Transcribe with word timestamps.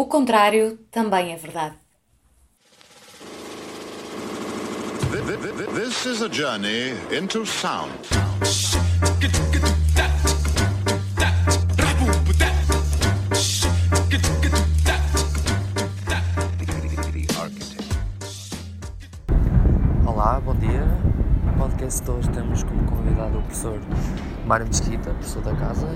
O 0.00 0.06
contrário 0.06 0.78
também 0.92 1.32
é 1.32 1.36
verdade. 1.36 1.74
This 5.74 6.06
is 6.06 6.22
a 6.22 6.28
journey 6.32 6.92
into 7.10 7.44
sound. 7.44 7.90
Olá, 20.06 20.40
bom 20.40 20.54
dia. 20.54 20.84
No 21.44 21.52
podcast 21.58 22.04
de 22.04 22.10
hoje 22.12 22.30
temos 22.30 22.62
como 22.62 22.84
convidado 22.84 23.36
o 23.36 23.42
professor 23.42 23.80
Mário 24.46 24.68
Mesquita, 24.68 25.10
professor 25.10 25.42
da 25.42 25.56
casa, 25.56 25.88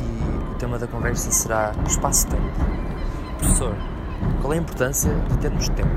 e 0.00 0.52
o 0.52 0.54
tema 0.54 0.78
da 0.78 0.86
conversa 0.86 1.32
será 1.32 1.72
o 1.84 1.88
espaço-tempo. 1.88 2.91
Professor, 3.42 3.74
qual 4.40 4.52
é 4.52 4.56
a 4.56 4.60
importância 4.60 5.12
de 5.12 5.38
termos 5.38 5.68
tempo? 5.70 5.90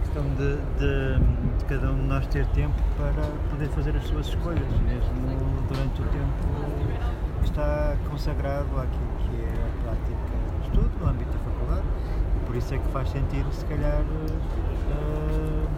questão 0.00 0.22
de, 0.36 0.56
de, 0.78 1.18
de 1.58 1.64
cada 1.64 1.90
um 1.90 1.94
de 1.94 2.02
nós 2.02 2.26
ter 2.26 2.44
tempo 2.48 2.74
para 2.98 3.26
poder 3.48 3.70
fazer 3.70 3.96
as 3.96 4.04
suas 4.04 4.26
escolhas, 4.26 4.68
mesmo 4.82 5.62
durante 5.66 6.02
o 6.02 6.04
tempo 6.04 6.44
que 7.38 7.46
está 7.46 7.96
consagrado 8.10 8.68
àquilo 8.78 9.16
que 9.18 9.42
é 9.42 9.48
a 9.48 9.82
prática 9.82 10.14
do 10.52 10.62
estudo, 10.64 10.90
no 11.00 11.08
âmbito 11.08 11.30
da 11.32 11.38
faculdade. 11.38 11.86
Por 12.46 12.54
isso 12.54 12.74
é 12.74 12.78
que 12.78 12.88
faz 12.88 13.08
sentido, 13.08 13.50
se 13.52 13.64
calhar, 13.64 14.02
uh, 14.02 15.68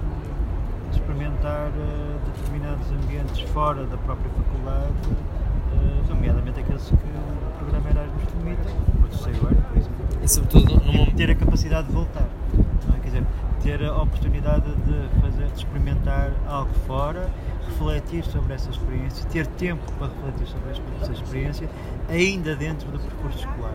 experimentar 0.90 1.68
uh, 1.68 2.18
determinados 2.32 2.90
ambientes 2.90 3.42
fora 3.50 3.86
da 3.86 3.96
própria 3.98 4.30
faculdade, 4.30 4.92
uh, 5.06 6.08
nomeadamente 6.08 6.58
aqueles 6.58 6.88
que 6.88 6.96
programa 7.62 7.90
Erasmus 7.90 8.24
permite, 8.24 8.68
o 9.04 9.08
terceiro 9.08 9.46
ano, 9.46 9.62
por 9.62 9.76
exemplo. 9.76 10.06
E 10.22 10.28
sobretudo 10.28 10.74
no 10.74 10.92
momento. 10.92 11.16
ter 11.16 11.30
a 11.30 11.34
capacidade 11.34 11.86
de 11.88 11.92
voltar. 11.92 12.28
Não 12.88 12.94
é? 12.96 12.98
Quer 13.00 13.06
dizer, 13.06 13.26
ter 13.62 13.84
a 13.84 14.02
oportunidade 14.02 14.64
de 14.74 15.20
fazer, 15.20 15.46
de 15.46 15.58
experimentar 15.58 16.32
algo 16.48 16.72
fora, 16.86 17.28
refletir 17.66 18.24
sobre 18.24 18.54
essa 18.54 18.70
experiência, 18.70 19.24
ter 19.28 19.46
tempo 19.46 19.82
para 19.98 20.08
refletir 20.08 20.46
sobre 20.48 20.70
essa 21.00 21.12
experiência, 21.12 21.68
ainda 22.08 22.54
dentro 22.56 22.90
do 22.90 22.98
percurso 22.98 23.38
escolar. 23.38 23.74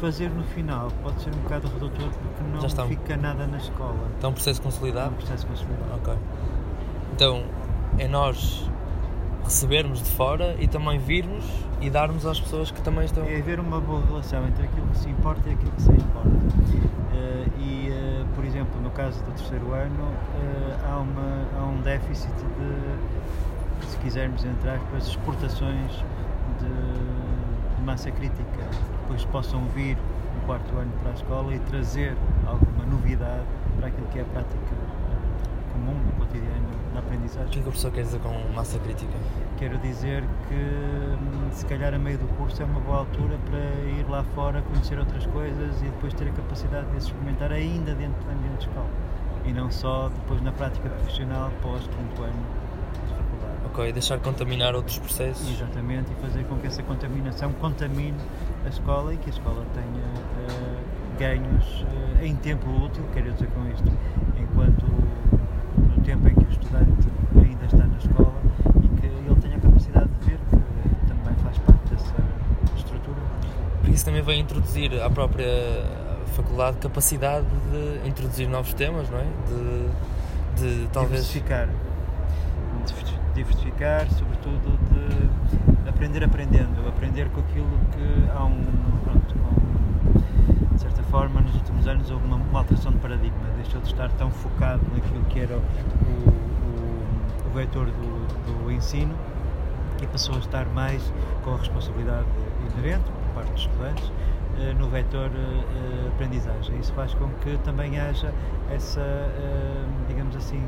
Fazer 0.00 0.30
no 0.30 0.44
final 0.44 0.92
pode 1.02 1.20
ser 1.22 1.30
um 1.34 1.38
bocado 1.38 1.66
redutor 1.68 2.08
porque 2.10 2.50
não 2.52 2.60
Já 2.60 2.66
está. 2.68 2.84
fica 2.86 3.16
nada 3.16 3.46
na 3.48 3.56
escola. 3.58 3.96
Então, 4.16 4.30
um 4.30 4.32
processo 4.32 4.60
É 4.60 4.64
consolidado? 4.64 5.10
um 5.10 5.14
processo 5.16 5.46
consolidado. 5.46 5.92
Ok. 5.96 6.14
Então, 7.14 7.42
é 7.98 8.06
nós 8.06 8.70
recebermos 9.48 10.02
de 10.02 10.10
fora 10.10 10.54
e 10.60 10.68
também 10.68 10.98
virmos 10.98 11.42
e 11.80 11.88
darmos 11.88 12.26
às 12.26 12.38
pessoas 12.38 12.70
que 12.70 12.82
também 12.82 13.06
estão. 13.06 13.24
É 13.24 13.38
haver 13.38 13.58
uma 13.58 13.80
boa 13.80 14.04
relação 14.04 14.46
entre 14.46 14.64
aquilo 14.64 14.86
que 14.88 14.98
se 14.98 15.08
importa 15.08 15.48
e 15.48 15.54
aquilo 15.54 15.70
que 15.72 15.82
se 15.82 15.90
importa. 15.90 16.30
Eh, 17.14 17.46
e, 17.58 17.88
eh, 17.90 18.24
por 18.34 18.44
exemplo, 18.44 18.78
no 18.82 18.90
caso 18.90 19.22
do 19.24 19.32
terceiro 19.32 19.72
ano, 19.72 20.12
eh, 20.34 20.76
há, 20.86 20.98
uma, 20.98 21.46
há 21.58 21.64
um 21.64 21.80
déficit 21.80 22.30
de, 22.36 23.86
se 23.86 23.96
quisermos 23.98 24.44
entrar, 24.44 24.76
aspas, 24.76 25.08
exportações 25.08 25.92
de, 26.60 27.76
de 27.76 27.82
massa 27.82 28.10
crítica, 28.10 28.42
que 28.42 29.00
depois 29.00 29.24
possam 29.24 29.64
vir 29.74 29.96
no 30.34 30.46
quarto 30.46 30.76
ano 30.76 30.92
para 31.00 31.12
a 31.12 31.14
escola 31.14 31.54
e 31.54 31.58
trazer 31.60 32.14
alguma 32.46 32.84
novidade 32.84 33.46
para 33.78 33.88
aquilo 33.88 34.06
que 34.08 34.18
é 34.18 34.22
a 34.22 34.26
prática 34.26 34.87
comum, 35.78 35.94
no 35.94 36.12
cotidiano, 36.12 36.68
na 36.94 37.00
O 37.00 37.02
que 37.02 37.08
é 37.08 37.14
aprendizagem. 37.14 37.50
que 37.50 37.58
o 37.60 37.62
professor 37.62 37.90
quer 37.92 38.02
dizer 38.02 38.20
com 38.20 38.52
massa 38.54 38.78
crítica? 38.78 39.12
Quero 39.56 39.78
dizer 39.78 40.22
que 40.48 40.54
hum, 40.54 41.48
se 41.52 41.64
calhar 41.66 41.94
a 41.94 41.98
meio 41.98 42.18
do 42.18 42.26
curso 42.36 42.60
é 42.62 42.64
uma 42.64 42.80
boa 42.80 42.98
altura 42.98 43.38
para 43.48 43.58
ir 43.90 44.06
lá 44.08 44.24
fora, 44.34 44.62
conhecer 44.62 44.98
outras 44.98 45.26
coisas 45.26 45.80
e 45.82 45.84
depois 45.86 46.12
ter 46.14 46.28
a 46.28 46.32
capacidade 46.32 46.90
de 46.90 46.98
experimentar 46.98 47.52
ainda 47.52 47.94
dentro 47.94 48.22
do 48.24 48.30
ambiente 48.30 48.58
de 48.58 48.68
escola 48.68 48.88
e 49.44 49.52
não 49.52 49.70
só 49.70 50.08
depois 50.08 50.40
na 50.42 50.52
prática 50.52 50.88
profissional 50.88 51.50
pós 51.62 51.80
quinto 51.82 52.22
ano 52.22 52.32
de 53.06 53.14
faculdade. 53.14 53.58
Ok, 53.66 53.92
deixar 53.92 54.18
contaminar 54.20 54.74
outros 54.74 54.98
processos. 54.98 55.48
Exatamente, 55.48 56.12
e 56.12 56.14
fazer 56.20 56.44
com 56.44 56.56
que 56.56 56.66
essa 56.66 56.82
contaminação 56.82 57.52
contamine 57.54 58.18
a 58.64 58.68
escola 58.68 59.14
e 59.14 59.16
que 59.16 59.30
a 59.30 59.32
escola 59.32 59.64
tenha 59.72 60.04
eh, 60.48 60.84
ganhos 61.18 61.84
eh, 62.20 62.26
em 62.26 62.36
tempo 62.36 62.68
útil, 62.84 63.04
quero 63.14 63.32
dizer 63.32 63.48
com 63.48 63.66
isto, 63.68 63.90
enquanto 64.38 64.84
tempo 66.08 66.26
em 66.26 66.34
que 66.34 66.40
o 66.44 66.50
estudante 66.50 67.08
ainda 67.36 67.64
está 67.66 67.84
na 67.86 67.98
escola 67.98 68.32
e 68.82 68.88
que 68.98 69.06
ele 69.06 69.40
tenha 69.42 69.56
a 69.56 69.60
capacidade 69.60 70.08
de 70.08 70.30
ver 70.30 70.38
que 70.48 71.06
também 71.06 71.34
faz 71.44 71.58
parte 71.58 71.90
dessa 71.90 72.14
estrutura. 72.76 73.16
Porque 73.80 73.90
isso 73.94 74.04
também 74.06 74.22
vai 74.22 74.36
introduzir 74.36 75.02
à 75.02 75.10
própria 75.10 75.46
faculdade 76.34 76.78
capacidade 76.78 77.44
de 77.70 78.08
introduzir 78.08 78.48
novos 78.48 78.72
temas, 78.72 79.10
não 79.10 79.18
é? 79.18 79.26
De, 79.48 80.80
de 80.80 80.88
talvez. 80.88 81.26
Diversificar. 81.26 81.68
Divers- 82.86 83.18
Diversificar, 83.34 84.08
sobretudo 84.10 84.78
de 84.90 85.88
aprender 85.90 86.24
aprendendo, 86.24 86.88
aprender 86.88 87.28
com 87.28 87.40
aquilo 87.40 87.68
que 87.92 88.30
há 88.34 88.44
um. 88.46 88.64
Pronto, 89.04 89.34
com, 89.34 90.74
de 90.74 90.80
certa 90.80 90.97
forma, 91.10 91.40
nos 91.40 91.54
últimos 91.54 91.86
anos 91.86 92.10
houve 92.10 92.26
uma, 92.26 92.36
uma 92.36 92.58
alteração 92.60 92.92
de 92.92 92.98
paradigma, 92.98 93.38
deixou 93.56 93.80
de 93.80 93.88
estar 93.88 94.10
tão 94.12 94.30
focado 94.30 94.82
naquilo 94.92 95.24
que 95.24 95.40
era 95.40 95.56
o, 95.56 95.60
o, 96.30 97.50
o 97.50 97.54
vetor 97.54 97.86
do, 97.86 98.64
do 98.64 98.70
ensino 98.70 99.14
e 100.02 100.06
passou 100.06 100.36
a 100.36 100.38
estar 100.38 100.66
mais 100.66 101.12
com 101.42 101.54
a 101.54 101.56
responsabilidade 101.56 102.26
inerente 102.76 103.04
por 103.10 103.34
parte 103.34 103.52
dos 103.52 103.62
estudantes 103.62 104.12
eh, 104.58 104.74
no 104.78 104.88
vetor 104.88 105.30
eh, 105.34 106.08
aprendizagem. 106.08 106.78
Isso 106.78 106.92
faz 106.92 107.14
com 107.14 107.28
que 107.40 107.56
também 107.58 107.98
haja 107.98 108.32
essa, 108.70 109.00
eh, 109.00 109.84
digamos 110.08 110.36
assim, 110.36 110.62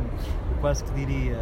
quase 0.60 0.84
que 0.84 0.92
diria, 0.92 1.38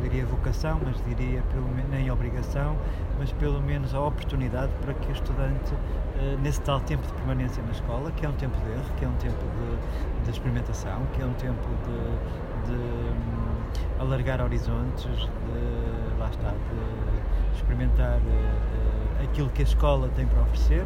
diria 0.00 0.26
vocação, 0.26 0.80
mas 0.84 0.96
diria 1.04 1.42
pelo 1.52 1.68
nem 1.90 2.10
obrigação, 2.10 2.76
mas 3.18 3.32
pelo 3.32 3.60
menos 3.60 3.94
a 3.94 4.00
oportunidade 4.00 4.72
para 4.82 4.94
que 4.94 5.08
o 5.08 5.12
estudante, 5.12 5.74
eh, 6.16 6.36
nesse 6.42 6.60
tal 6.62 6.80
tempo 6.80 7.06
de 7.06 7.12
permanência 7.14 7.62
na 7.62 7.72
escola, 7.72 8.10
que 8.12 8.24
é 8.24 8.28
um 8.28 8.32
tempo 8.32 8.56
de 8.64 8.70
erro, 8.72 8.84
que 8.96 9.04
é 9.04 9.08
um 9.08 9.14
tempo 9.14 9.36
de, 9.38 10.24
de 10.24 10.30
experimentação, 10.30 11.06
que 11.12 11.22
é 11.22 11.24
um 11.24 11.34
tempo 11.34 11.68
de, 11.84 12.72
de 12.72 12.78
hum, 12.78 14.00
alargar 14.00 14.40
horizontes, 14.40 15.04
de, 15.04 16.18
lá 16.18 16.28
está, 16.30 16.50
de 16.50 17.56
experimentar 17.56 18.18
eh, 18.18 19.24
aquilo 19.24 19.48
que 19.50 19.62
a 19.62 19.64
escola 19.64 20.08
tem 20.16 20.26
para 20.26 20.42
oferecer 20.42 20.84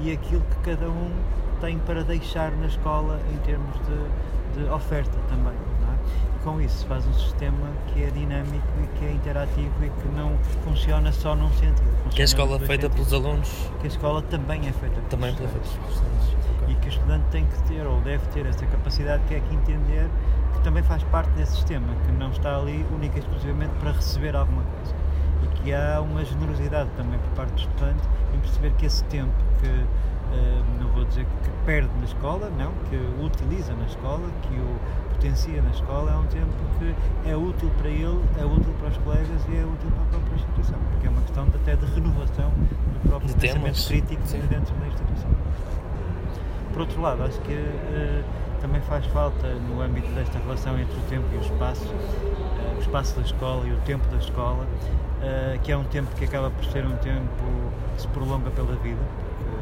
e 0.00 0.12
aquilo 0.12 0.42
que 0.42 0.70
cada 0.70 0.88
um 0.88 1.10
tem 1.60 1.78
para 1.78 2.02
deixar 2.04 2.50
na 2.52 2.66
escola 2.66 3.20
em 3.32 3.36
termos 3.38 3.74
de, 3.86 4.60
de 4.60 4.70
oferta 4.70 5.18
também. 5.28 5.73
É? 6.44 6.52
Com 6.52 6.60
isso 6.60 6.86
faz 6.86 7.06
um 7.06 7.12
sistema 7.14 7.68
que 7.88 8.02
é 8.02 8.10
dinâmico 8.10 8.66
e 8.82 8.98
que 8.98 9.04
é 9.06 9.12
interativo 9.12 9.72
e 9.82 9.88
que 9.88 10.08
não 10.08 10.36
funciona 10.62 11.10
só 11.12 11.34
num 11.34 11.50
sentido. 11.52 12.10
Que 12.10 12.22
a 12.22 12.24
escola 12.24 12.58
dois 12.58 12.66
feita 12.66 12.88
sentidos. 12.88 13.08
pelos 13.10 13.24
alunos 13.24 13.70
Que 13.80 13.86
a 13.86 13.88
escola 13.88 14.22
também 14.22 14.68
é 14.68 14.72
feita 14.72 14.94
pelos 14.94 15.08
também 15.08 15.30
estudantes 15.30 15.70
pelos 15.70 15.76
professores. 15.78 16.36
Ok. 16.56 16.68
e 16.68 16.74
que 16.76 16.86
o 16.86 16.90
estudante 16.90 17.24
tem 17.30 17.46
que 17.46 17.62
ter 17.62 17.86
ou 17.86 18.00
deve 18.02 18.26
ter 18.28 18.46
essa 18.46 18.66
capacidade 18.66 19.22
que 19.26 19.34
é 19.34 19.40
que 19.40 19.54
entender 19.54 20.08
que 20.52 20.60
também 20.60 20.82
faz 20.82 21.02
parte 21.04 21.30
desse 21.30 21.52
sistema, 21.52 21.88
que 22.06 22.12
não 22.12 22.30
está 22.30 22.56
ali 22.56 22.86
única 22.94 23.16
e 23.16 23.20
exclusivamente 23.20 23.72
para 23.80 23.92
receber 23.92 24.36
alguma 24.36 24.62
coisa 24.62 24.94
e 25.42 25.46
que 25.62 25.72
há 25.74 26.00
uma 26.00 26.24
generosidade 26.24 26.90
também 26.96 27.18
por 27.18 27.30
parte 27.30 27.52
do 27.52 27.58
estudante 27.58 28.02
em 28.34 28.38
perceber 28.38 28.72
que 28.74 28.86
esse 28.86 29.02
tempo 29.04 29.32
que 29.60 29.66
eh, 29.66 30.62
não 30.80 30.88
vou 30.88 31.04
dizer 31.04 31.24
que 31.42 31.50
perde 31.66 31.90
na 31.98 32.04
escola, 32.04 32.50
não, 32.58 32.72
que 32.88 32.96
utiliza 33.22 33.72
na 33.74 33.84
escola, 33.86 34.28
que 34.42 34.54
o 34.54 34.78
potencia 35.24 35.62
na 35.62 35.70
escola, 35.70 36.10
é 36.12 36.16
um 36.16 36.26
tempo 36.26 36.52
que 36.78 36.94
é 37.30 37.34
útil 37.34 37.70
para 37.78 37.88
ele, 37.88 38.20
é 38.38 38.44
útil 38.44 38.74
para 38.78 38.88
os 38.88 38.96
colegas 38.98 39.40
e 39.48 39.56
é 39.56 39.64
útil 39.64 39.90
para 39.90 40.02
a 40.02 40.06
própria 40.10 40.34
instituição, 40.34 40.78
porque 40.90 41.06
é 41.06 41.10
uma 41.10 41.22
questão 41.22 41.44
de- 41.48 41.56
até 41.56 41.76
de 41.76 41.86
renovação 41.94 42.50
do 42.50 43.08
próprio 43.08 43.28
De 43.28 43.34
pensamento 43.40 43.62
temas, 43.64 43.86
crítico 43.88 44.22
sim. 44.26 44.40
dentro 44.50 44.74
da 44.74 44.86
instituição. 44.86 45.30
Por 46.74 46.80
outro 46.82 47.00
lado, 47.00 47.22
acho 47.22 47.40
que 47.40 47.52
eh, 47.54 48.22
também 48.60 48.82
faz 48.82 49.06
falta 49.06 49.48
no 49.54 49.80
âmbito 49.80 50.08
desta 50.12 50.38
relação 50.38 50.78
entre 50.78 50.94
o 50.94 51.02
tempo 51.08 51.24
e 51.32 51.36
o 51.38 51.40
espaço, 51.40 51.86
eh, 51.90 52.74
o 52.76 52.80
espaço 52.80 53.16
da 53.16 53.22
escola 53.22 53.66
e 53.66 53.72
o 53.72 53.76
tempo 53.86 54.06
da 54.08 54.18
escola, 54.18 54.66
eh, 55.22 55.58
que 55.62 55.72
é 55.72 55.76
um 55.76 55.84
tempo 55.84 56.14
que 56.16 56.24
acaba 56.26 56.50
por 56.50 56.64
ser 56.66 56.84
um 56.84 56.96
tempo 56.96 57.44
que 57.96 58.02
se 58.02 58.08
prolonga 58.08 58.50
pela 58.50 58.74
vida, 58.76 59.00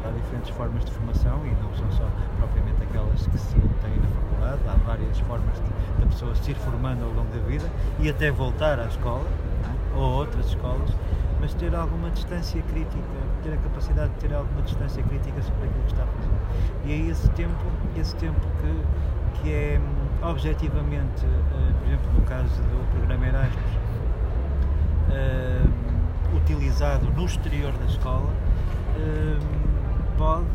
há 0.05 0.11
diferentes 0.11 0.49
formas 0.51 0.83
de 0.85 0.91
formação 0.91 1.41
e 1.45 1.49
não 1.63 1.73
são 1.75 1.91
só 1.91 2.07
propriamente 2.37 2.83
aquelas 2.83 3.25
que 3.27 3.37
se 3.37 3.55
têm 3.55 3.97
na 3.97 4.07
faculdade, 4.07 4.61
há 4.67 4.87
várias 4.87 5.19
formas 5.19 5.59
da 5.99 6.05
pessoa 6.05 6.35
se 6.35 6.51
ir 6.51 6.55
formando 6.55 7.03
ao 7.03 7.11
longo 7.11 7.31
da 7.33 7.39
vida 7.47 7.69
e 7.99 8.09
até 8.09 8.31
voltar 8.31 8.79
à 8.79 8.85
escola, 8.85 9.27
é? 9.63 9.97
ou 9.97 10.03
a 10.03 10.15
outras 10.17 10.47
escolas, 10.47 10.91
mas 11.39 11.53
ter 11.53 11.73
alguma 11.75 12.09
distância 12.11 12.61
crítica, 12.63 13.03
ter 13.43 13.53
a 13.53 13.57
capacidade 13.57 14.13
de 14.13 14.27
ter 14.27 14.33
alguma 14.33 14.61
distância 14.61 15.03
crítica 15.03 15.41
sobre 15.41 15.65
aquilo 15.65 15.83
que 15.83 15.91
está 15.91 16.03
a 16.03 16.07
fazer. 16.07 16.29
E 16.85 16.93
é 16.93 17.11
esse 17.11 17.29
tempo, 17.31 17.65
esse 17.97 18.15
tempo 18.15 18.39
que, 18.61 19.41
que 19.41 19.53
é 19.53 19.81
objetivamente, 20.21 21.25
eh, 21.25 21.73
por 21.79 21.87
exemplo, 21.87 22.13
no 22.13 22.21
caso 22.21 22.47
do 22.47 22.91
programa 22.91 23.27
Erasmus, 23.27 23.83
hum, 25.09 26.37
utilizado 26.37 27.11
no 27.11 27.25
exterior 27.25 27.73
da 27.73 27.85
escola, 27.85 28.29
hum, 28.97 29.62
pode 30.17 30.45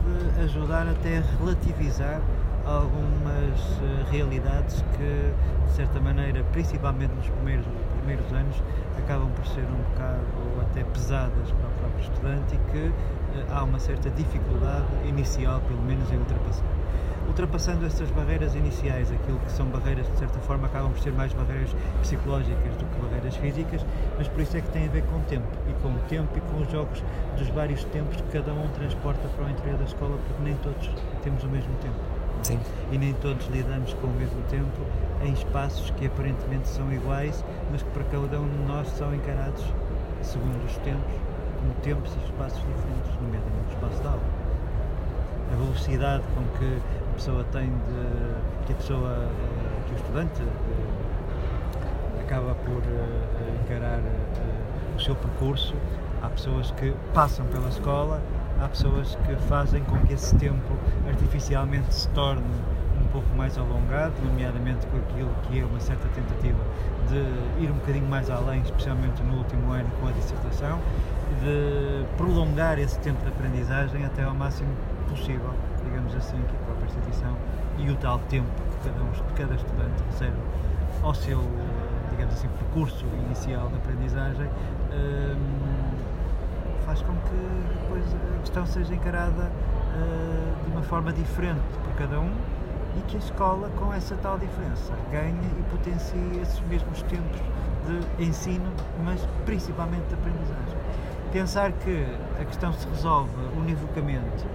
ajudar 0.44 0.86
até 0.88 1.18
a 1.18 1.22
relativizar 1.38 2.20
algumas 2.64 3.60
uh, 3.60 4.10
realidades 4.10 4.84
que, 4.96 5.32
de 5.66 5.72
certa 5.72 6.00
maneira, 6.00 6.44
principalmente 6.52 7.14
nos 7.14 7.28
primeiros, 7.28 7.66
primeiros 8.00 8.32
anos, 8.32 8.62
acabam 8.98 9.30
por 9.30 9.46
ser 9.46 9.64
um 9.64 9.82
bocado 9.90 10.20
até 10.60 10.84
pesadas 10.84 11.50
para 11.50 11.68
o 11.68 11.72
próprio 11.80 12.02
estudante 12.02 12.54
e 12.54 12.72
que 12.72 12.88
uh, 12.88 13.54
há 13.54 13.62
uma 13.62 13.78
certa 13.78 14.10
dificuldade 14.10 14.86
inicial, 15.06 15.60
pelo 15.60 15.82
menos, 15.82 16.10
em 16.12 16.16
ultrapassar 16.18 16.77
ultrapassando 17.28 17.84
essas 17.86 18.10
barreiras 18.10 18.54
iniciais, 18.54 19.12
aquilo 19.12 19.38
que 19.38 19.52
são 19.52 19.66
barreiras 19.66 20.10
de 20.10 20.18
certa 20.18 20.38
forma 20.40 20.66
acabam 20.66 20.90
por 20.90 21.00
ser 21.00 21.12
mais 21.12 21.32
barreiras 21.32 21.70
psicológicas 22.00 22.74
do 22.76 22.84
que 22.86 23.00
barreiras 23.00 23.36
físicas, 23.36 23.84
mas 24.16 24.26
por 24.28 24.40
isso 24.40 24.56
é 24.56 24.60
que 24.60 24.70
tem 24.70 24.86
a 24.86 24.88
ver 24.88 25.04
com 25.04 25.16
o 25.16 25.22
tempo, 25.22 25.46
e 25.68 25.72
com 25.82 25.88
o 25.88 25.98
tempo 26.08 26.36
e 26.36 26.40
com 26.40 26.62
os 26.62 26.70
jogos 26.70 27.02
dos 27.36 27.48
vários 27.48 27.84
tempos 27.84 28.16
que 28.16 28.32
cada 28.32 28.52
um 28.52 28.66
transporta 28.68 29.28
para 29.28 29.46
o 29.46 29.50
interior 29.50 29.78
da 29.78 29.84
escola, 29.84 30.18
porque 30.26 30.42
nem 30.42 30.56
todos 30.56 30.90
temos 31.22 31.44
o 31.44 31.48
mesmo 31.48 31.74
tempo. 31.82 32.18
Sim. 32.42 32.58
E 32.92 32.98
nem 32.98 33.12
todos 33.14 33.46
lidamos 33.48 33.92
com 33.94 34.06
o 34.06 34.12
mesmo 34.12 34.40
tempo 34.48 34.80
em 35.22 35.32
espaços 35.32 35.90
que 35.90 36.06
aparentemente 36.06 36.68
são 36.68 36.90
iguais, 36.92 37.44
mas 37.70 37.82
que 37.82 37.90
para 37.90 38.04
cada 38.04 38.40
um 38.40 38.48
de 38.48 38.62
nós 38.66 38.88
são 38.90 39.14
encarados, 39.14 39.64
segundo 40.22 40.64
os 40.64 40.76
tempos, 40.78 41.12
como 41.60 41.74
tempos 41.82 42.12
e 42.14 42.24
espaços 42.24 42.58
diferentes, 42.58 43.12
nomeadamente 43.20 43.68
o 43.68 43.72
espaço 43.74 44.00
de 44.00 44.06
aula. 44.06 44.22
A 45.52 45.56
velocidade 45.56 46.22
com 46.34 46.58
que 46.58 46.78
pessoa 47.18 47.44
tem 47.50 47.66
de. 47.66 48.64
que 48.66 48.72
a 48.72 48.76
pessoa. 48.76 49.10
Eh, 49.10 49.82
que 49.88 49.94
o 49.94 49.96
estudante 49.96 50.40
eh, 50.42 52.20
acaba 52.20 52.54
por 52.54 52.80
eh, 52.84 53.60
encarar 53.64 54.00
o 54.96 55.00
seu 55.00 55.16
percurso. 55.16 55.74
Há 56.22 56.28
pessoas 56.28 56.70
que 56.72 56.94
passam 57.12 57.44
pela 57.46 57.68
escola, 57.68 58.22
há 58.60 58.68
pessoas 58.68 59.16
que 59.26 59.34
fazem 59.48 59.82
com 59.84 59.98
que 60.06 60.14
esse 60.14 60.34
tempo 60.36 60.76
artificialmente 61.08 61.92
se 61.92 62.08
torne 62.10 62.42
um 63.00 63.06
pouco 63.08 63.28
mais 63.36 63.56
alongado, 63.58 64.14
nomeadamente 64.24 64.86
com 64.86 64.98
aquilo 64.98 65.30
que 65.44 65.60
é 65.60 65.64
uma 65.64 65.80
certa 65.80 66.08
tentativa 66.08 66.58
de 67.08 67.64
ir 67.64 67.70
um 67.70 67.74
bocadinho 67.74 68.08
mais 68.08 68.28
além, 68.30 68.60
especialmente 68.62 69.22
no 69.22 69.38
último 69.38 69.72
ano 69.72 69.88
com 70.00 70.08
a 70.08 70.12
dissertação, 70.12 70.78
de 71.40 72.04
prolongar 72.16 72.78
esse 72.78 72.98
tempo 72.98 73.22
de 73.22 73.28
aprendizagem 73.28 74.04
até 74.04 74.24
ao 74.24 74.34
máximo 74.34 74.70
possível, 75.08 75.54
digamos 76.08 76.16
assim, 76.16 76.40
que 76.42 76.56
a 76.56 76.64
própria 76.64 76.86
instituição 76.86 77.36
e 77.78 77.90
o 77.90 77.96
tal 77.96 78.18
tempo 78.30 78.48
que 78.70 78.88
cada, 78.88 79.02
um, 79.02 79.34
cada 79.34 79.54
estudante 79.54 80.02
reserva 80.10 80.38
ao 81.02 81.14
seu, 81.14 81.40
digamos 82.10 82.34
assim, 82.34 82.48
percurso 82.58 83.04
inicial 83.26 83.68
de 83.68 83.76
aprendizagem, 83.76 84.46
hum, 84.92 85.36
faz 86.84 87.02
com 87.02 87.12
que 87.12 87.80
depois 87.80 88.04
a 88.14 88.40
questão 88.40 88.66
seja 88.66 88.94
encarada 88.94 89.50
uh, 89.94 90.64
de 90.64 90.70
uma 90.72 90.82
forma 90.82 91.12
diferente 91.12 91.60
por 91.84 91.92
cada 91.94 92.18
um 92.18 92.32
e 92.96 93.02
que 93.06 93.16
a 93.16 93.18
escola, 93.18 93.70
com 93.78 93.92
essa 93.92 94.16
tal 94.16 94.38
diferença, 94.38 94.92
ganhe 95.12 95.38
e 95.58 95.62
potencie 95.70 96.40
esses 96.40 96.60
mesmos 96.60 97.02
tempos 97.02 97.40
de 98.18 98.24
ensino, 98.24 98.70
mas 99.04 99.20
principalmente 99.44 100.06
de 100.06 100.14
aprendizagem. 100.14 100.78
Pensar 101.32 101.72
que 101.72 102.06
a 102.40 102.44
questão 102.44 102.72
se 102.72 102.88
resolve 102.88 103.30
univocamente 103.56 104.46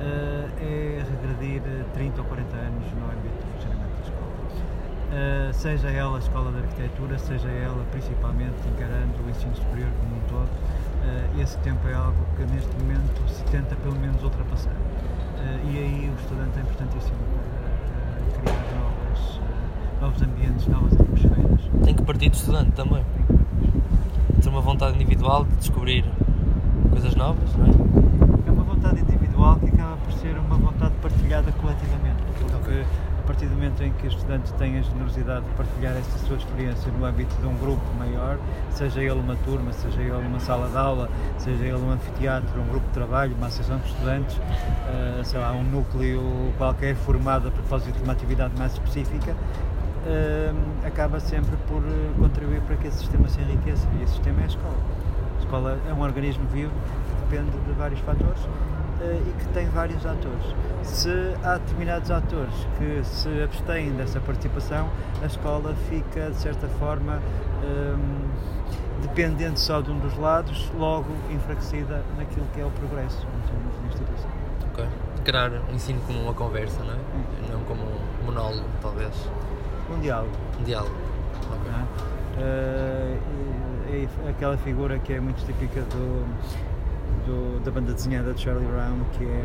é 0.00 1.02
regredir 1.10 1.62
30 1.94 2.20
ou 2.20 2.26
40 2.26 2.56
anos 2.56 2.84
no 2.92 3.04
âmbito 3.04 3.34
do 3.34 3.52
funcionamento 3.54 3.94
da 3.96 4.02
escola. 4.02 4.28
Uh, 5.08 5.54
seja 5.54 5.88
ela 5.88 6.16
a 6.16 6.20
escola 6.20 6.52
de 6.52 6.58
arquitetura, 6.58 7.18
seja 7.18 7.48
ela 7.48 7.84
principalmente 7.90 8.56
encarando 8.68 9.14
o 9.26 9.30
ensino 9.30 9.56
superior 9.56 9.90
como 10.00 10.16
um 10.16 10.20
todo, 10.28 10.50
esse 11.40 11.56
tempo 11.58 11.86
é 11.88 11.94
algo 11.94 12.16
que 12.36 12.42
neste 12.52 12.70
momento 12.82 13.28
se 13.28 13.42
tenta 13.44 13.76
pelo 13.76 13.96
menos 13.96 14.22
ultrapassar. 14.22 14.72
e 15.64 15.78
aí 15.78 16.10
o 16.10 16.20
estudante 16.20 16.58
é 16.58 16.62
importantíssimo 16.62 17.16
para 18.42 18.52
criar 18.52 18.64
novas, 18.76 19.40
novos 20.00 20.22
ambientes, 20.22 20.66
novas 20.66 20.92
atmosferas. 20.92 21.84
Tem 21.84 21.94
que 21.94 22.02
partir 22.02 22.28
do 22.28 22.34
estudante 22.34 22.72
também. 22.72 23.04
Ter 24.42 24.48
uma 24.48 24.60
vontade 24.60 24.96
individual 24.96 25.44
de 25.44 25.56
descobrir 25.56 26.04
coisas 26.90 27.14
novas, 27.14 27.54
não 27.56 27.66
é? 27.66 28.07
Individual 29.38 29.56
que 29.60 29.66
acaba 29.68 29.96
por 29.98 30.12
ser 30.14 30.36
uma 30.36 30.56
vontade 30.56 30.94
partilhada 31.00 31.52
coletivamente, 31.52 32.22
porque 32.50 32.84
a 33.18 33.26
partir 33.26 33.46
do 33.46 33.54
momento 33.54 33.82
em 33.84 33.92
que 33.92 34.06
o 34.06 34.08
estudante 34.08 34.52
tem 34.54 34.78
a 34.78 34.82
generosidade 34.82 35.44
de 35.44 35.52
partilhar 35.52 35.96
esta 35.96 36.18
sua 36.26 36.36
experiência 36.36 36.90
no 36.90 37.04
âmbito 37.04 37.34
de 37.36 37.46
um 37.46 37.54
grupo 37.56 37.84
maior, 37.96 38.36
seja 38.70 39.00
ele 39.00 39.20
uma 39.20 39.36
turma, 39.36 39.72
seja 39.72 40.00
ele 40.00 40.26
uma 40.26 40.40
sala 40.40 40.68
de 40.68 40.76
aula, 40.76 41.08
seja 41.38 41.64
ele 41.64 41.76
um 41.76 41.90
anfiteatro, 41.92 42.60
um 42.60 42.66
grupo 42.66 42.86
de 42.88 42.92
trabalho, 42.92 43.36
uma 43.36 43.46
associação 43.46 43.78
de 43.78 43.86
estudantes, 43.86 44.36
uh, 44.36 45.24
sei 45.24 45.38
lá, 45.38 45.52
um 45.52 45.62
núcleo 45.62 46.52
qualquer 46.58 46.96
formado 46.96 47.46
a 47.46 47.50
propósito 47.52 47.96
de 47.96 48.02
uma 48.02 48.14
atividade 48.14 48.54
mais 48.58 48.72
específica, 48.72 49.32
uh, 49.32 50.86
acaba 50.86 51.20
sempre 51.20 51.56
por 51.68 51.82
eh, 51.84 52.10
contribuir 52.18 52.60
para 52.62 52.76
que 52.76 52.88
esse 52.88 52.98
sistema 52.98 53.28
se 53.28 53.40
enriqueça. 53.40 53.86
E 54.00 54.02
esse 54.02 54.14
sistema 54.14 54.40
é 54.40 54.44
a 54.44 54.46
escola. 54.46 54.76
A 55.36 55.38
escola 55.38 55.78
é 55.88 55.92
um 55.92 56.00
organismo 56.00 56.44
vivo 56.48 56.72
que 56.72 57.36
depende 57.36 57.56
de 57.56 57.72
vários 57.74 58.00
fatores 58.00 58.40
e 59.04 59.32
que 59.38 59.48
tem 59.48 59.66
vários 59.68 60.04
atores. 60.04 60.54
Se 60.82 61.10
há 61.44 61.58
determinados 61.58 62.10
atores 62.10 62.54
que 62.78 63.04
se 63.04 63.42
abstêm 63.42 63.92
dessa 63.92 64.20
participação, 64.20 64.88
a 65.22 65.26
escola 65.26 65.74
fica, 65.88 66.30
de 66.30 66.36
certa 66.36 66.68
forma, 66.68 67.20
um, 67.62 69.02
dependente 69.02 69.60
só 69.60 69.80
de 69.80 69.90
um 69.90 69.98
dos 69.98 70.16
lados, 70.16 70.70
logo 70.76 71.10
enfraquecida 71.30 72.02
naquilo 72.16 72.46
que 72.54 72.60
é 72.60 72.64
o 72.64 72.70
progresso 72.70 73.26
em 73.26 73.48
termos 73.48 73.80
de 73.80 73.86
instituição. 73.88 74.30
Ok. 74.72 74.86
Criar 75.24 75.50
o 75.50 75.74
ensino 75.74 76.00
como 76.06 76.22
uma 76.22 76.34
conversa, 76.34 76.82
não 76.82 76.92
é? 76.92 76.96
Hum. 76.96 77.52
Não 77.52 77.60
como 77.64 77.82
um 77.82 78.26
monólogo, 78.26 78.68
talvez. 78.80 79.12
Um 79.90 80.00
diálogo. 80.00 80.32
Um 80.60 80.64
diálogo. 80.64 80.94
Uh, 82.38 83.18
é, 83.90 84.06
é 84.26 84.30
aquela 84.30 84.56
figura 84.58 84.98
que 84.98 85.12
é 85.12 85.20
muito 85.20 85.44
típica 85.44 85.80
do, 85.82 86.24
do, 87.28 87.60
da 87.62 87.70
banda 87.70 87.92
desenhada 87.92 88.32
de 88.32 88.40
Charlie 88.40 88.66
Brown, 88.66 89.04
que 89.12 89.24
é 89.24 89.44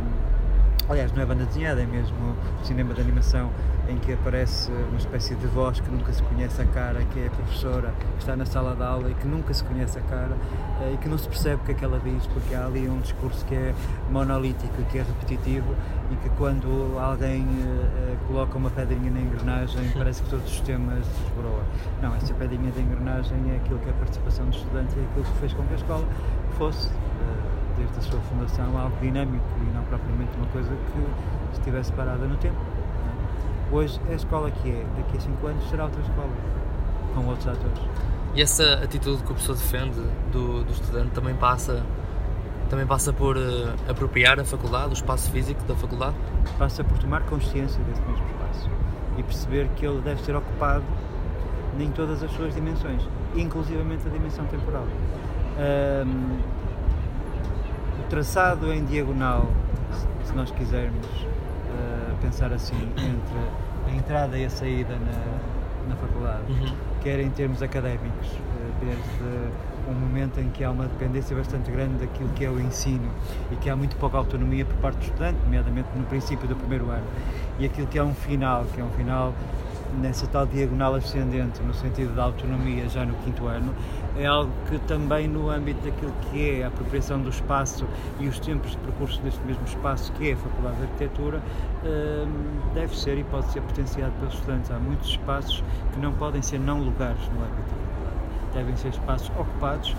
Aliás, 0.89 1.13
não 1.13 1.21
é 1.21 1.25
banda 1.25 1.45
desenhada, 1.45 1.81
é 1.81 1.85
mesmo 1.85 2.35
cinema 2.61 2.93
de 2.93 2.99
animação 2.99 3.49
em 3.87 3.97
que 3.97 4.11
aparece 4.11 4.69
uma 4.69 4.97
espécie 4.97 5.33
de 5.33 5.47
voz 5.47 5.79
que 5.79 5.89
nunca 5.89 6.11
se 6.11 6.21
conhece 6.23 6.61
a 6.61 6.65
cara, 6.65 7.01
que 7.05 7.21
é 7.21 7.27
a 7.27 7.29
professora 7.29 7.93
que 8.17 8.19
está 8.19 8.35
na 8.35 8.45
sala 8.45 8.75
de 8.75 8.83
aula 8.83 9.09
e 9.09 9.13
que 9.13 9.25
nunca 9.25 9.53
se 9.53 9.63
conhece 9.63 9.97
a 9.97 10.01
cara 10.01 10.35
eh, 10.81 10.91
e 10.93 10.97
que 10.97 11.07
não 11.07 11.17
se 11.17 11.29
percebe 11.29 11.61
o 11.61 11.65
que 11.65 11.71
é 11.71 11.73
que 11.73 11.85
ela 11.85 12.01
diz, 12.03 12.27
porque 12.27 12.53
há 12.53 12.65
ali 12.65 12.89
um 12.89 12.99
discurso 12.99 13.45
que 13.45 13.55
é 13.55 13.73
monolítico 14.11 14.83
que 14.91 14.97
é 14.97 15.03
repetitivo 15.03 15.73
e 16.11 16.15
que 16.17 16.29
quando 16.37 16.99
alguém 16.99 17.43
uh, 17.43 18.17
coloca 18.27 18.57
uma 18.57 18.69
pedrinha 18.69 19.09
na 19.09 19.21
engrenagem 19.21 19.89
parece 19.97 20.21
que 20.21 20.29
todo 20.29 20.43
o 20.43 20.49
sistema 20.49 20.95
se 21.01 21.23
desboroa. 21.23 21.63
Não, 22.01 22.13
essa 22.15 22.33
pedrinha 22.33 22.71
da 22.71 22.81
engrenagem 22.81 23.37
é 23.53 23.55
aquilo 23.55 23.79
que 23.79 23.87
é 23.87 23.91
a 23.91 23.95
participação 23.95 24.45
do 24.47 24.55
estudante 24.55 24.93
e 24.97 24.99
é 24.99 25.03
aquilo 25.05 25.23
que 25.23 25.39
fez 25.39 25.53
com 25.53 25.63
que 25.63 25.73
a 25.73 25.77
escola 25.77 26.05
fosse. 26.57 26.87
Uh, 26.87 27.52
desde 27.77 27.97
a 27.97 28.01
sua 28.01 28.19
fundação 28.21 28.77
algo 28.77 28.95
dinâmico 29.01 29.45
e 29.61 29.73
não 29.75 29.83
propriamente 29.83 30.35
uma 30.37 30.47
coisa 30.47 30.69
que 30.69 31.57
estivesse 31.57 31.91
parada 31.93 32.25
no 32.25 32.37
tempo. 32.37 32.57
É? 32.59 33.75
Hoje 33.75 33.99
a 34.09 34.13
escola 34.13 34.51
que 34.51 34.69
é, 34.69 34.85
daqui 34.97 35.17
a 35.17 35.21
5 35.21 35.47
anos 35.47 35.69
será 35.69 35.85
outra 35.85 36.01
escola, 36.01 36.31
com 37.15 37.25
outros 37.25 37.47
atores. 37.47 37.81
E 38.35 38.41
essa 38.41 38.73
atitude 38.83 39.17
que 39.17 39.31
o 39.31 39.35
professor 39.35 39.55
defende 39.55 40.01
do, 40.31 40.63
do 40.63 40.71
estudante 40.71 41.11
também 41.11 41.35
passa 41.35 41.83
também 42.69 42.87
passa 42.87 43.13
por 43.13 43.37
uh, 43.37 43.41
apropriar 43.87 44.39
a 44.39 44.43
faculdade, 44.43 44.89
o 44.89 44.93
espaço 44.93 45.29
físico 45.29 45.63
da 45.65 45.75
faculdade? 45.75 46.15
Passa 46.57 46.83
por 46.83 46.97
tomar 46.97 47.21
consciência 47.23 47.79
desse 47.83 48.01
mesmo 48.01 48.25
espaço 48.25 48.69
e 49.15 49.21
perceber 49.21 49.69
que 49.75 49.85
ele 49.85 50.01
deve 50.01 50.23
ser 50.23 50.35
ocupado 50.35 50.83
em 51.79 51.91
todas 51.91 52.23
as 52.23 52.31
suas 52.31 52.53
dimensões, 52.55 53.01
inclusivamente 53.35 54.07
a 54.07 54.09
dimensão 54.09 54.45
temporal. 54.45 54.85
Um, 54.85 56.39
traçado 58.13 58.71
em 58.71 58.85
diagonal, 58.85 59.49
se 60.23 60.35
nós 60.35 60.51
quisermos 60.51 61.07
uh, 61.07 62.15
pensar 62.21 62.53
assim, 62.53 62.75
entre 62.95 63.91
a 63.91 63.95
entrada 63.97 64.37
e 64.37 64.45
a 64.45 64.51
saída 64.51 64.93
na, 64.93 65.89
na 65.89 65.95
faculdade, 65.95 66.43
uhum. 66.47 66.75
quer 67.01 67.19
em 67.19 67.31
termos 67.31 67.63
académicos, 67.63 68.27
uh, 68.27 68.85
desde 68.85 69.49
um 69.89 69.93
momento 69.93 70.39
em 70.39 70.47
que 70.51 70.63
há 70.63 70.69
uma 70.69 70.85
dependência 70.85 71.35
bastante 71.35 71.71
grande 71.71 72.05
daquilo 72.05 72.29
que 72.35 72.45
é 72.45 72.49
o 72.51 72.59
ensino 72.59 73.09
e 73.51 73.55
que 73.55 73.67
há 73.67 73.75
muito 73.75 73.95
pouca 73.95 74.15
autonomia 74.15 74.63
por 74.63 74.75
parte 74.75 74.97
do 74.97 75.05
estudante, 75.05 75.39
nomeadamente 75.43 75.89
no 75.95 76.05
princípio 76.05 76.47
do 76.47 76.55
primeiro 76.55 76.91
ano, 76.91 77.07
e 77.57 77.65
aquilo 77.65 77.87
que 77.87 77.97
é 77.97 78.03
um 78.03 78.13
final, 78.13 78.63
que 78.75 78.79
é 78.79 78.83
um 78.83 78.91
final 78.91 79.33
nessa 80.01 80.27
tal 80.27 80.45
diagonal 80.45 80.95
ascendente, 80.95 81.61
no 81.61 81.73
sentido 81.73 82.15
da 82.15 82.23
autonomia 82.23 82.87
já 82.89 83.05
no 83.05 83.13
quinto 83.15 83.47
ano, 83.47 83.73
é 84.17 84.25
algo 84.25 84.51
que 84.69 84.77
também 84.79 85.27
no 85.27 85.49
âmbito 85.49 85.83
daquilo 85.83 86.13
que 86.29 86.49
é 86.49 86.63
a 86.63 86.67
apropriação 86.67 87.21
do 87.21 87.29
espaço 87.29 87.85
e 88.19 88.27
os 88.27 88.39
tempos 88.39 88.71
de 88.71 88.77
percurso 88.77 89.21
deste 89.21 89.41
mesmo 89.45 89.63
espaço, 89.65 90.11
que 90.13 90.29
é 90.29 90.33
a 90.33 90.37
Faculdade 90.37 90.77
de 90.77 90.83
Arquitetura, 90.83 91.41
hum, 91.83 92.73
deve 92.73 92.97
ser 92.97 93.17
e 93.17 93.23
pode 93.23 93.51
ser 93.51 93.61
potenciado 93.61 94.13
pelos 94.19 94.33
estudantes. 94.33 94.71
Há 94.71 94.79
muitos 94.79 95.09
espaços 95.09 95.63
que 95.93 95.99
não 95.99 96.13
podem 96.13 96.41
ser 96.41 96.59
não 96.59 96.79
lugares 96.79 97.21
no 97.29 97.43
âmbito 97.43 97.61
da 97.61 97.75
faculdade. 97.75 98.53
Devem 98.53 98.75
ser 98.75 98.89
espaços 98.89 99.29
ocupados 99.37 99.95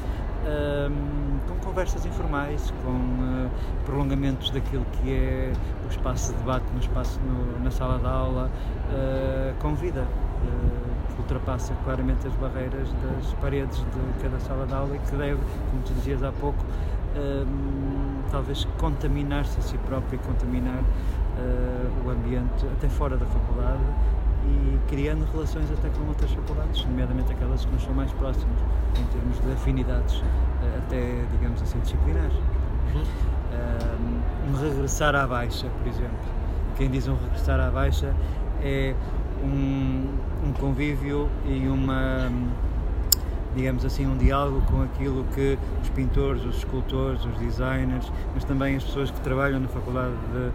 com 1.49 1.55
conversas 1.57 2.05
informais, 2.07 2.73
com 2.85 2.91
uh, 2.91 3.51
prolongamentos 3.85 4.51
daquilo 4.51 4.85
que 4.93 5.13
é 5.13 5.53
o 5.85 5.91
espaço 5.91 6.33
de 6.33 6.39
debate 6.39 6.65
no 6.73 6.81
espaço 6.81 7.21
no, 7.21 7.63
na 7.63 7.71
sala 7.71 7.99
de 7.99 8.07
aula, 8.07 8.51
uh, 8.91 9.55
com 9.61 9.75
vida. 9.75 10.07
Que 11.15 11.21
ultrapassa 11.23 11.73
claramente 11.85 12.27
as 12.27 12.35
barreiras 12.35 12.89
das 12.93 13.33
paredes 13.41 13.79
de 13.79 14.23
cada 14.23 14.39
sala 14.41 14.67
de 14.67 14.75
aula 14.75 14.97
e 14.97 14.99
que 14.99 15.17
deve, 15.17 15.41
como 15.71 15.83
tu 15.83 15.95
dizias 15.95 16.23
há 16.23 16.33
pouco, 16.33 16.63
um, 17.17 18.23
talvez 18.31 18.65
contaminar-se 18.79 19.59
a 19.59 19.63
si 19.63 19.79
próprio 19.79 20.17
e 20.17 20.27
contaminar 20.27 20.81
uh, 20.81 22.07
o 22.07 22.11
ambiente 22.11 22.67
até 22.77 22.89
fora 22.89 23.17
da 23.17 23.27
faculdade 23.27 23.81
e 24.47 24.79
criando 24.89 25.25
relações 25.33 25.71
até 25.71 25.89
com 25.91 26.07
outras 26.07 26.31
faculdades, 26.31 26.85
nomeadamente 26.85 27.33
aquelas 27.33 27.65
que 27.65 27.73
nos 27.73 27.83
são 27.83 27.95
mais 27.95 28.13
próximas, 28.13 28.59
em 28.99 29.05
termos 29.13 29.41
de 29.41 29.53
afinidades, 29.53 30.17
uh, 30.17 30.25
até, 30.79 31.25
digamos 31.33 31.63
assim, 31.63 31.79
disciplinares. 31.81 32.35
Um, 32.95 34.53
um 34.53 34.57
regressar 34.61 35.15
à 35.15 35.27
baixa, 35.27 35.69
por 35.79 35.87
exemplo. 35.87 36.19
Quem 36.77 36.91
diz 36.91 37.07
um 37.09 37.15
regressar 37.15 37.61
à 37.61 37.71
baixa 37.71 38.15
é 38.63 38.95
um, 39.43 40.09
um 40.47 40.53
convívio 40.53 41.29
e 41.47 41.69
uma 41.69 42.31
digamos 43.55 43.85
assim, 43.85 44.07
um 44.07 44.17
diálogo 44.17 44.63
com 44.63 44.83
aquilo 44.83 45.25
que 45.35 45.57
os 45.81 45.89
pintores, 45.91 46.45
os 46.45 46.59
escultores, 46.59 47.25
os 47.25 47.39
designers, 47.39 48.11
mas 48.35 48.45
também 48.45 48.77
as 48.77 48.85
pessoas 48.85 49.11
que 49.11 49.21
trabalham 49.21 49.61
na 49.61 49.69
Faculdade 49.69 50.15
de, 50.33 50.51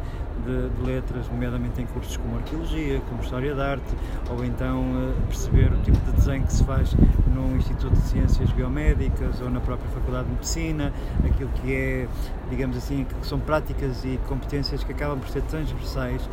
de, 0.46 0.70
de 0.70 0.82
Letras, 0.84 1.28
nomeadamente 1.30 1.82
em 1.82 1.86
cursos 1.86 2.18
como 2.18 2.38
Arqueologia, 2.38 3.02
como 3.10 3.22
História 3.22 3.56
da 3.56 3.72
Arte, 3.72 3.96
ou 4.30 4.44
então 4.44 4.82
uh, 4.82 5.14
perceber 5.28 5.72
o 5.72 5.78
tipo 5.82 5.98
de 5.98 6.12
desenho 6.14 6.44
que 6.44 6.54
se 6.54 6.64
faz 6.64 6.96
num 7.34 7.56
Instituto 7.58 7.94
de 7.94 8.02
Ciências 8.02 8.52
Biomédicas 8.52 9.42
ou 9.42 9.50
na 9.50 9.60
própria 9.60 9.90
Faculdade 9.92 10.26
de 10.26 10.34
Medicina, 10.34 10.94
aquilo 11.26 11.50
que 11.62 11.74
é, 11.74 12.08
digamos 12.50 12.78
assim, 12.78 13.06
que 13.06 13.28
são 13.28 13.40
práticas 13.40 14.04
e 14.04 14.20
competências 14.28 14.84
que 14.84 14.92
acabam 14.92 15.20
por 15.20 15.30
ser 15.30 15.42
transversais 15.44 16.30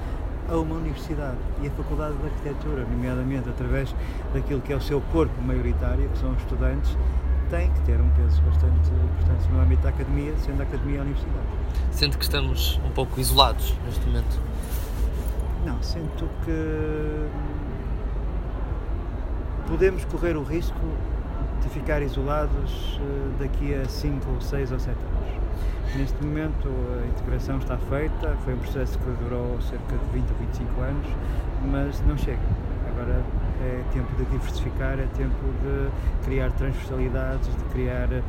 a 0.48 0.56
uma 0.56 0.76
universidade 0.76 1.36
e 1.62 1.66
a 1.66 1.70
Faculdade 1.70 2.16
de 2.16 2.24
Arquitetura, 2.24 2.84
nomeadamente 2.84 3.48
através 3.48 3.94
daquilo 4.32 4.60
que 4.60 4.72
é 4.72 4.76
o 4.76 4.80
seu 4.80 5.00
corpo 5.12 5.42
maioritário, 5.42 6.08
que 6.08 6.18
são 6.18 6.30
os 6.30 6.38
estudantes, 6.38 6.96
tem 7.50 7.70
que 7.70 7.80
ter 7.82 8.00
um 8.00 8.08
peso 8.10 8.40
bastante 8.42 8.90
importante 8.90 9.48
no 9.52 9.60
âmbito 9.60 9.82
da 9.82 9.90
academia, 9.90 10.34
sendo 10.38 10.60
a 10.60 10.64
academia 10.64 11.00
a 11.00 11.02
universidade. 11.02 11.46
Sente 11.90 12.18
que 12.18 12.24
estamos 12.24 12.80
um 12.84 12.90
pouco 12.90 13.20
isolados 13.20 13.74
neste 13.84 14.04
momento? 14.06 14.40
Não, 15.64 15.82
sinto 15.82 16.28
que 16.44 17.28
podemos 19.66 20.04
correr 20.04 20.36
o 20.36 20.42
risco 20.42 20.78
de 21.62 21.68
ficar 21.70 22.02
isolados 22.02 23.00
eh, 23.00 23.42
daqui 23.42 23.74
a 23.74 23.84
5 23.88 24.30
ou 24.30 24.40
6 24.40 24.72
ou 24.72 24.78
7 24.78 24.96
anos. 24.96 25.96
Neste 25.96 26.24
momento 26.24 26.68
a 26.68 27.06
integração 27.06 27.58
está 27.58 27.78
feita, 27.78 28.36
foi 28.44 28.54
um 28.54 28.58
processo 28.58 28.98
que 28.98 29.10
durou 29.24 29.60
cerca 29.62 29.96
de 29.96 30.04
20 30.12 30.30
ou 30.30 30.36
25 30.38 30.80
anos, 30.82 31.06
mas 31.64 32.00
não 32.06 32.16
chega. 32.16 32.38
Agora 32.88 33.22
é 33.62 33.82
tempo 33.92 34.14
de 34.16 34.24
diversificar, 34.24 34.98
é 34.98 35.06
tempo 35.16 35.34
de 35.62 36.24
criar 36.24 36.50
transversalidades, 36.52 37.48
de 37.48 37.64
criar 37.72 38.12
eh, 38.12 38.22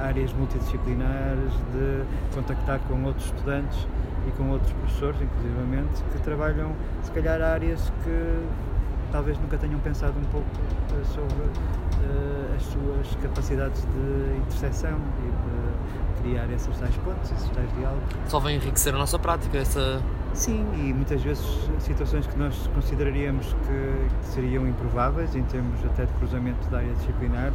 áreas 0.00 0.32
multidisciplinares, 0.32 1.52
de 1.72 2.04
contactar 2.34 2.80
com 2.80 3.02
outros 3.04 3.26
estudantes 3.26 3.86
e 4.26 4.30
com 4.32 4.50
outros 4.50 4.72
professores, 4.72 5.20
inclusivamente, 5.20 6.02
que 6.12 6.22
trabalham, 6.22 6.72
se 7.02 7.10
calhar, 7.12 7.40
áreas 7.40 7.92
que 8.04 8.71
talvez 9.12 9.38
nunca 9.38 9.58
tenham 9.58 9.78
pensado 9.80 10.18
um 10.18 10.24
pouco 10.24 10.48
eh, 10.90 11.04
sobre 11.04 11.44
uh, 11.44 12.56
as 12.56 12.62
suas 12.62 13.22
capacidades 13.22 13.82
de 13.82 14.38
interseção 14.38 14.98
e 15.18 15.30
de 15.30 16.22
criar 16.22 16.50
esses 16.50 16.76
tais 16.78 16.96
pontos, 16.96 17.30
esses 17.30 17.48
tais 17.50 17.70
diálogos. 17.76 18.02
Só 18.26 18.40
vem 18.40 18.56
enriquecer 18.56 18.94
a 18.94 18.98
nossa 18.98 19.18
prática, 19.18 19.58
essa. 19.58 20.02
Sim, 20.32 20.66
e 20.74 20.94
muitas 20.94 21.22
vezes 21.22 21.44
situações 21.80 22.26
que 22.26 22.38
nós 22.38 22.66
consideraríamos 22.74 23.52
que, 23.52 24.08
que 24.20 24.26
seriam 24.26 24.66
improváveis, 24.66 25.36
em 25.36 25.42
termos 25.42 25.84
até 25.84 26.06
de 26.06 26.12
cruzamento 26.14 26.68
da 26.70 26.78
área 26.78 26.92
disciplinar, 26.94 27.52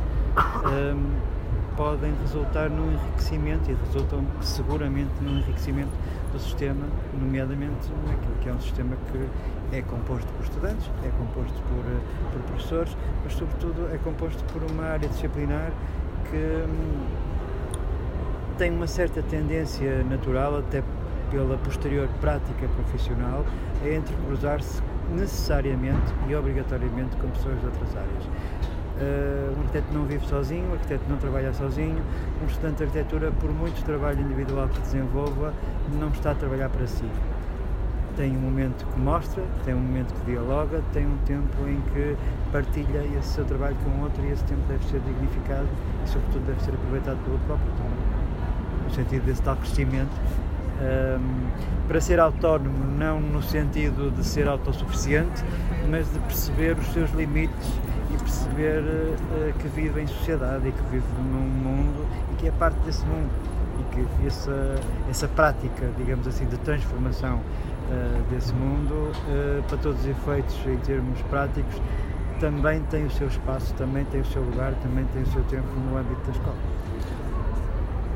um, 0.66 1.38
podem 1.76 2.14
resultar 2.22 2.70
num 2.70 2.92
enriquecimento 2.92 3.72
e 3.72 3.78
resultam 3.86 4.24
seguramente 4.42 5.12
num 5.22 5.38
enriquecimento 5.38 5.92
do 6.38 6.44
sistema, 6.44 6.86
nomeadamente 7.20 7.92
naquilo 8.06 8.36
que 8.42 8.50
é 8.50 8.54
um 8.54 8.62
sistema 8.62 8.96
que 9.12 9.76
é 9.76 9.82
composto 9.82 10.32
por 10.34 10.44
estudantes, 10.44 10.90
é 11.04 11.10
composto 11.18 11.60
por, 11.64 11.84
eh, 11.86 12.00
por 12.32 12.42
professores, 12.44 12.98
mas 13.24 13.34
sobretudo 13.34 13.90
é 13.94 13.98
composto 13.98 14.44
por 14.54 14.62
uma 14.72 14.84
área 14.84 15.10
disciplinar 15.10 15.72
que 16.30 16.38
hum, 16.38 17.06
tem 18.58 18.72
uma 18.72 18.88
certa 18.88 19.22
tendência 19.24 20.04
natural, 20.04 20.58
até 20.58 20.84
pela 21.32 21.58
posterior 21.58 22.08
prática 22.22 22.68
profissional, 22.68 23.44
a 23.84 23.90
entrecruzar-se 23.90 24.82
necessariamente 25.16 26.14
e 26.28 26.36
obrigatoriamente 26.36 27.16
com 27.18 27.30
pessoas 27.30 27.60
de 27.60 27.66
outras 27.66 27.96
áreas. 27.96 28.77
Uh, 29.00 29.56
um 29.56 29.62
arquiteto 29.62 29.94
não 29.94 30.06
vive 30.06 30.26
sozinho, 30.26 30.70
um 30.70 30.74
arquiteto 30.74 31.04
não 31.08 31.18
trabalha 31.18 31.54
sozinho, 31.54 32.02
um 32.42 32.46
estudante 32.48 32.78
de 32.78 32.84
arquitetura, 32.84 33.32
por 33.40 33.52
muito 33.52 33.84
trabalho 33.86 34.22
individual 34.22 34.68
que 34.70 34.80
desenvolva, 34.82 35.54
não 36.00 36.10
está 36.10 36.32
a 36.32 36.36
trabalhar 36.36 36.70
para 36.70 36.88
si 36.88 37.06
tem 38.18 38.36
um 38.36 38.40
momento 38.42 38.84
que 38.84 39.00
mostra, 39.00 39.44
tem 39.64 39.76
um 39.76 39.80
momento 39.80 40.12
que 40.16 40.32
dialoga, 40.32 40.82
tem 40.92 41.06
um 41.06 41.18
tempo 41.20 41.56
em 41.68 41.80
que 41.94 42.18
partilha 42.52 43.06
esse 43.18 43.36
seu 43.36 43.46
trabalho 43.46 43.78
com 43.84 44.02
outro 44.02 44.26
e 44.26 44.32
esse 44.32 44.44
tempo 44.46 44.62
deve 44.68 44.84
ser 44.86 45.00
dignificado 45.02 45.68
e, 46.04 46.10
sobretudo, 46.10 46.46
deve 46.48 46.62
ser 46.64 46.74
aproveitado 46.74 47.24
pelo 47.24 47.38
próprio 47.40 47.72
também, 47.74 48.84
no 48.84 48.92
sentido 48.92 49.24
desse 49.24 49.42
tal 49.44 49.56
crescimento. 49.56 50.12
Um, 50.80 51.88
para 51.88 52.02
ser 52.02 52.20
autónomo, 52.20 52.86
não 52.98 53.20
no 53.20 53.42
sentido 53.42 54.12
de 54.12 54.24
ser 54.24 54.48
autossuficiente, 54.48 55.44
mas 55.90 56.12
de 56.12 56.20
perceber 56.20 56.78
os 56.78 56.88
seus 56.94 57.12
limites 57.12 57.80
perceber 58.28 58.84
uh, 58.84 59.54
que 59.60 59.68
vive 59.70 60.02
em 60.02 60.08
sociedade 60.08 60.68
e 60.68 60.72
que 60.72 60.84
vive 60.92 61.06
num 61.18 61.40
mundo 61.40 62.06
e 62.34 62.36
que 62.36 62.48
é 62.48 62.52
parte 62.52 62.78
desse 62.80 63.06
mundo 63.06 63.30
e 63.80 63.96
que 63.96 64.28
essa, 64.28 64.76
essa 65.10 65.28
prática, 65.30 65.90
digamos 65.98 66.28
assim, 66.28 66.46
de 66.46 66.58
transformação 66.58 67.38
uh, 67.38 68.24
desse 68.30 68.54
mundo, 68.54 68.94
uh, 68.94 69.64
para 69.64 69.78
todos 69.78 70.02
os 70.02 70.08
efeitos, 70.08 70.56
em 70.66 70.78
termos 70.78 71.22
práticos, 71.24 71.82
também 72.40 72.82
tem 72.84 73.06
o 73.06 73.12
seu 73.12 73.28
espaço, 73.28 73.74
também 73.76 74.04
tem 74.06 74.22
o 74.22 74.26
seu 74.26 74.42
lugar, 74.44 74.74
também 74.84 75.06
tem 75.14 75.24
o 75.24 75.28
seu 75.28 75.44
tempo 75.44 75.68
no 75.80 75.98
âmbito 75.98 76.22
da 76.26 76.32
escola. 76.32 76.58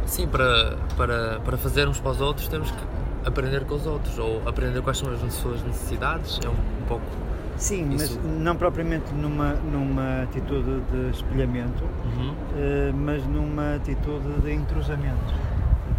Sim, 0.06 0.28
para, 0.28 0.78
para, 0.98 1.40
para 1.40 1.58
fazermos 1.58 2.00
para 2.00 2.12
os 2.12 2.22
outros 2.22 2.48
temos 2.48 2.70
que 2.70 2.84
aprender 3.26 3.66
com 3.66 3.76
os 3.76 3.86
outros, 3.86 4.20
ou 4.20 4.42
aprender 4.48 4.82
quais 4.82 4.98
são 4.98 5.12
as 5.12 5.34
suas 5.34 5.64
necessidades, 5.64 6.40
é 6.44 6.50
um, 6.50 6.54
um 6.54 6.86
pouco 6.88 7.06
Sim, 7.62 7.94
Isso... 7.94 8.20
mas 8.20 8.40
não 8.40 8.56
propriamente 8.56 9.14
numa, 9.14 9.54
numa 9.54 10.24
atitude 10.24 10.82
de 10.92 11.12
espelhamento, 11.12 11.84
uhum. 11.84 12.32
uh, 12.32 12.94
mas 12.96 13.24
numa 13.28 13.76
atitude 13.76 14.42
de 14.42 14.52
intrusamento 14.52 15.36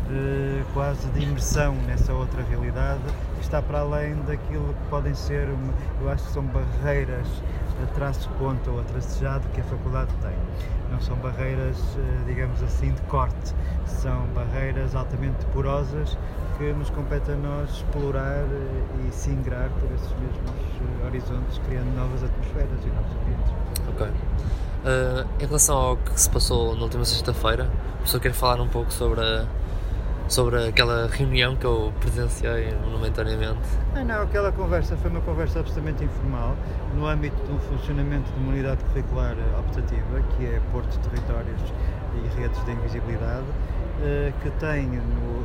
de 0.08 0.64
quase 0.74 1.08
de 1.10 1.22
imersão 1.22 1.76
nessa 1.86 2.12
outra 2.12 2.42
realidade 2.42 3.00
que 3.36 3.42
está 3.42 3.62
para 3.62 3.78
além 3.78 4.16
daquilo 4.26 4.74
que 4.74 4.90
podem 4.90 5.14
ser, 5.14 5.48
eu 6.00 6.10
acho 6.10 6.24
que 6.24 6.32
são 6.32 6.42
barreiras 6.46 7.28
a 7.80 7.86
traço 7.94 8.28
ponto 8.40 8.68
ou 8.68 8.80
a 8.80 8.82
tracejado 8.82 9.46
que 9.54 9.60
a 9.60 9.64
faculdade 9.64 10.10
tem. 10.20 10.34
Não 10.90 11.00
são 11.00 11.16
barreiras, 11.18 11.78
eh, 11.96 12.24
digamos 12.26 12.60
assim, 12.62 12.92
de 12.92 13.00
corte, 13.02 13.54
são 13.86 14.26
barreiras 14.34 14.96
altamente 14.96 15.46
porosas 15.46 16.18
que 16.58 16.72
nos 16.72 16.90
compete 16.90 17.30
a 17.30 17.36
nós 17.36 17.70
explorar 17.70 18.44
eh, 18.44 19.08
e 19.08 19.12
singrar 19.12 19.70
por 19.80 19.90
esses 19.92 20.12
mesmos 20.18 20.61
horizontes, 21.06 21.58
criando 21.66 21.94
novas 21.96 22.22
atmosferas 22.22 22.78
e 22.84 22.88
novos 22.88 23.12
ambientes. 23.22 23.52
Ok. 23.88 24.06
Uh, 24.06 25.42
em 25.42 25.46
relação 25.46 25.76
ao 25.76 25.96
que 25.96 26.20
se 26.20 26.28
passou 26.28 26.74
na 26.74 26.82
última 26.82 27.04
sexta-feira, 27.04 27.64
o 27.64 27.96
professor 27.98 28.20
quer 28.20 28.32
falar 28.32 28.60
um 28.60 28.68
pouco 28.68 28.92
sobre 28.92 29.20
a 29.20 29.46
sobre 30.28 30.68
aquela 30.68 31.08
reunião 31.08 31.54
que 31.56 31.66
eu 31.66 31.92
presenciei 32.00 32.74
momentaneamente? 32.90 33.60
Ah, 33.94 34.02
não, 34.02 34.22
aquela 34.22 34.50
conversa 34.50 34.96
foi 34.96 35.10
uma 35.10 35.20
conversa 35.20 35.60
absolutamente 35.60 36.04
informal 36.04 36.56
no 36.94 37.06
âmbito 37.06 37.36
do 37.42 37.58
funcionamento 37.68 38.32
de 38.32 38.40
uma 38.40 38.52
unidade 38.52 38.82
curricular 38.84 39.36
optativa, 39.58 40.22
que 40.36 40.46
é 40.46 40.60
Porto 40.72 40.98
Territórios 41.00 41.60
e 42.14 42.40
Redes 42.40 42.64
de 42.64 42.72
Invisibilidade, 42.72 43.44
eh, 44.02 44.32
que 44.42 44.50
tem 44.52 44.86
no, 44.86 45.44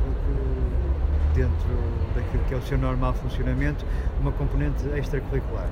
dentro 1.38 1.68
daquilo 2.16 2.42
que 2.48 2.54
é 2.54 2.56
o 2.56 2.62
seu 2.62 2.76
normal 2.76 3.14
funcionamento 3.14 3.84
uma 4.20 4.32
componente 4.32 4.84
extracurricular 4.96 5.68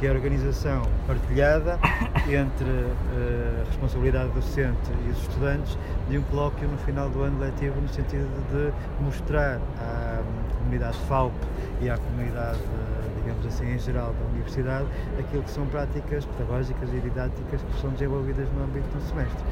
que 0.00 0.06
é 0.06 0.10
a 0.10 0.14
organização 0.14 0.82
partilhada 1.06 1.78
entre 2.24 2.64
uh, 2.64 3.60
a 3.60 3.64
responsabilidade 3.66 4.30
docente 4.30 4.90
e 5.06 5.10
os 5.10 5.20
estudantes 5.20 5.76
de 6.08 6.16
um 6.16 6.22
colóquio 6.22 6.66
no 6.68 6.78
final 6.78 7.10
do 7.10 7.22
ano 7.22 7.38
letivo 7.38 7.78
no 7.78 7.88
sentido 7.88 8.26
de 8.50 8.72
mostrar 9.04 9.60
à 9.78 10.22
comunidade 10.56 10.96
FAUP 11.06 11.34
e 11.82 11.90
à 11.90 11.98
comunidade, 11.98 12.58
uh, 12.58 13.20
digamos 13.22 13.44
assim, 13.44 13.74
em 13.74 13.78
geral 13.78 14.14
da 14.14 14.24
universidade, 14.32 14.86
aquilo 15.18 15.42
que 15.42 15.50
são 15.50 15.66
práticas 15.66 16.24
pedagógicas 16.24 16.88
e 16.94 17.00
didáticas 17.00 17.60
que 17.60 17.80
são 17.82 17.90
desenvolvidas 17.90 18.48
no 18.56 18.64
âmbito 18.64 18.88
do 18.96 19.02
semestre. 19.02 19.44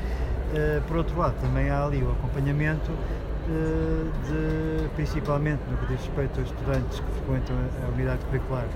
Uh, 0.49 0.81
por 0.89 0.97
outro 0.97 1.19
lado, 1.19 1.35
também 1.43 1.69
há 1.69 1.85
ali 1.85 2.03
o 2.03 2.11
acompanhamento 2.11 2.91
de, 3.49 4.89
principalmente 4.95 5.61
no 5.71 5.77
que 5.79 5.87
diz 5.87 6.05
respeito 6.05 6.41
aos 6.41 6.51
estudantes 6.51 7.01
que 7.01 7.13
frequentam 7.13 7.57
a, 7.57 7.89
unidade 7.93 8.25
curricular 8.27 8.67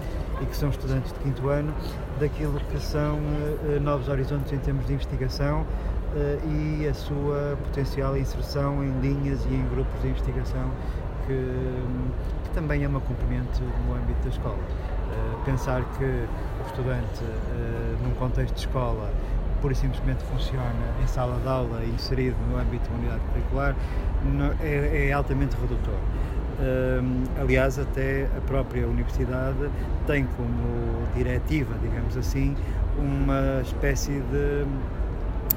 e 0.41 0.47
que 0.47 0.57
são 0.57 0.71
estudantes 0.71 1.13
de 1.13 1.19
quinto 1.21 1.49
ano, 1.49 1.75
daquilo 2.19 2.59
que 2.61 2.81
são 2.81 3.17
uh, 3.17 3.81
novos 3.81 4.09
horizontes 4.09 4.53
em 4.53 4.59
termos 4.59 4.87
de 4.87 4.95
investigação 4.95 5.67
e 6.45 6.87
a 6.87 6.93
sua 6.93 7.57
potencial 7.65 8.15
inserção 8.19 8.85
em 8.85 9.01
linhas 9.01 9.43
e 9.47 9.55
em 9.55 9.67
grupos 9.71 9.99
de 10.03 10.09
investigação 10.09 10.71
que, 11.27 11.33
que 12.45 12.51
também 12.51 12.85
é 12.85 12.89
um 12.89 12.99
acompanhamento 12.99 13.63
no 13.87 13.95
âmbito 13.95 14.23
da 14.23 14.29
escola. 14.29 14.59
pensar 15.47 15.83
que 15.97 16.05
o 16.05 16.67
estudante, 16.67 17.25
num 18.03 18.15
contexto 18.17 18.55
de 18.55 18.61
escola, 18.61 19.11
pura 19.63 19.73
e 19.73 19.77
simplesmente 19.77 20.23
funciona 20.25 20.75
em 21.03 21.07
sala 21.07 21.39
de 21.41 21.49
aula 21.49 21.83
inserido 21.85 22.37
no 22.51 22.59
âmbito 22.59 22.91
da 22.91 22.97
unidade 22.97 23.21
curricular 23.33 23.77
é, 24.61 25.09
é 25.09 25.13
altamente 25.13 25.57
redutor. 25.57 25.99
Um, 26.61 27.25
aliás, 27.41 27.79
até 27.79 28.29
a 28.37 28.41
própria 28.43 28.87
universidade 28.87 29.71
tem 30.07 30.27
como 30.37 31.07
diretiva, 31.15 31.75
digamos 31.81 32.17
assim, 32.17 32.55
uma 32.99 33.63
espécie 33.63 34.21
de 34.31 34.67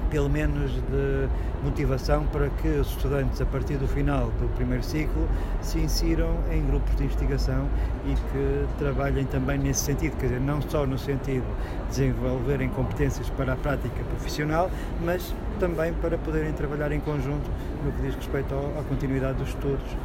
pelo 0.10 0.30
menos 0.30 0.72
de 0.72 1.28
motivação 1.64 2.26
para 2.28 2.50
que 2.50 2.68
os 2.68 2.88
estudantes, 2.90 3.42
a 3.42 3.46
partir 3.46 3.78
do 3.78 3.88
final 3.88 4.28
do 4.40 4.48
primeiro 4.56 4.84
ciclo, 4.84 5.28
se 5.62 5.80
insiram 5.80 6.38
em 6.52 6.66
grupos 6.66 6.96
de 6.96 7.04
investigação 7.06 7.68
e 8.06 8.14
que 8.14 8.68
trabalhem 8.78 9.26
também 9.26 9.58
nesse 9.58 9.82
sentido, 9.82 10.16
quer 10.18 10.28
dizer, 10.28 10.42
não 10.42 10.62
só 10.62 10.86
no 10.86 10.98
sentido 10.98 11.46
de 11.84 11.88
desenvolverem 11.90 12.70
competências 12.70 13.30
para 13.30 13.54
a 13.54 13.56
prática 13.56 14.04
profissional, 14.04 14.70
mas 15.04 15.34
também 15.60 15.94
para 15.94 16.18
poderem 16.18 16.54
trabalhar 16.54 16.92
em 16.92 17.00
conjunto 17.00 17.50
no 17.84 17.92
que 17.94 18.02
diz 18.02 18.16
respeito 18.16 18.54
à 18.54 18.84
continuidade 18.84 19.38
dos 19.38 19.50
estudos 19.50 19.98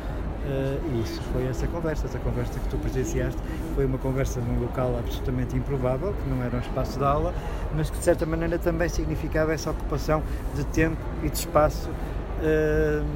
Uh, 0.43 1.03
isso 1.03 1.21
foi 1.33 1.47
essa 1.47 1.67
conversa, 1.67 2.07
essa 2.07 2.19
conversa 2.19 2.59
que 2.59 2.69
tu 2.71 2.79
presenciaste 2.79 3.39
foi 3.75 3.85
uma 3.85 3.99
conversa 3.99 4.41
num 4.41 4.59
local 4.61 4.97
absolutamente 4.99 5.55
improvável, 5.55 6.15
que 6.15 6.31
não 6.31 6.43
era 6.43 6.57
um 6.57 6.61
espaço 6.61 6.99
de 6.99 7.05
aula, 7.05 7.35
mas 7.77 7.91
que 7.91 7.99
de 7.99 8.05
certa 8.05 8.25
maneira 8.25 8.59
também 8.59 8.89
significava 8.89 9.53
essa 9.53 9.71
ocupação 9.71 10.23
de 10.55 10.65
tempo 10.65 10.97
e 11.23 11.29
de 11.29 11.37
espaço, 11.37 11.91
uh, 11.91 13.07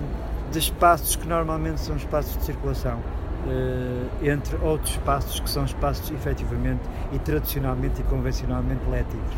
de 0.53 0.59
espaços 0.59 1.17
que 1.17 1.27
normalmente 1.27 1.81
são 1.81 1.97
espaços 1.97 2.37
de 2.37 2.45
circulação. 2.45 2.99
Uh, 3.47 4.27
entre 4.27 4.57
outros 4.63 4.93
espaços 4.93 5.39
que 5.39 5.51
são 5.51 5.65
espaços 5.65 6.11
efetivamente 6.11 6.81
e 7.13 7.19
tradicionalmente 7.19 8.01
e 8.01 8.05
convencionalmente 8.05 8.83
letivos. 8.89 9.35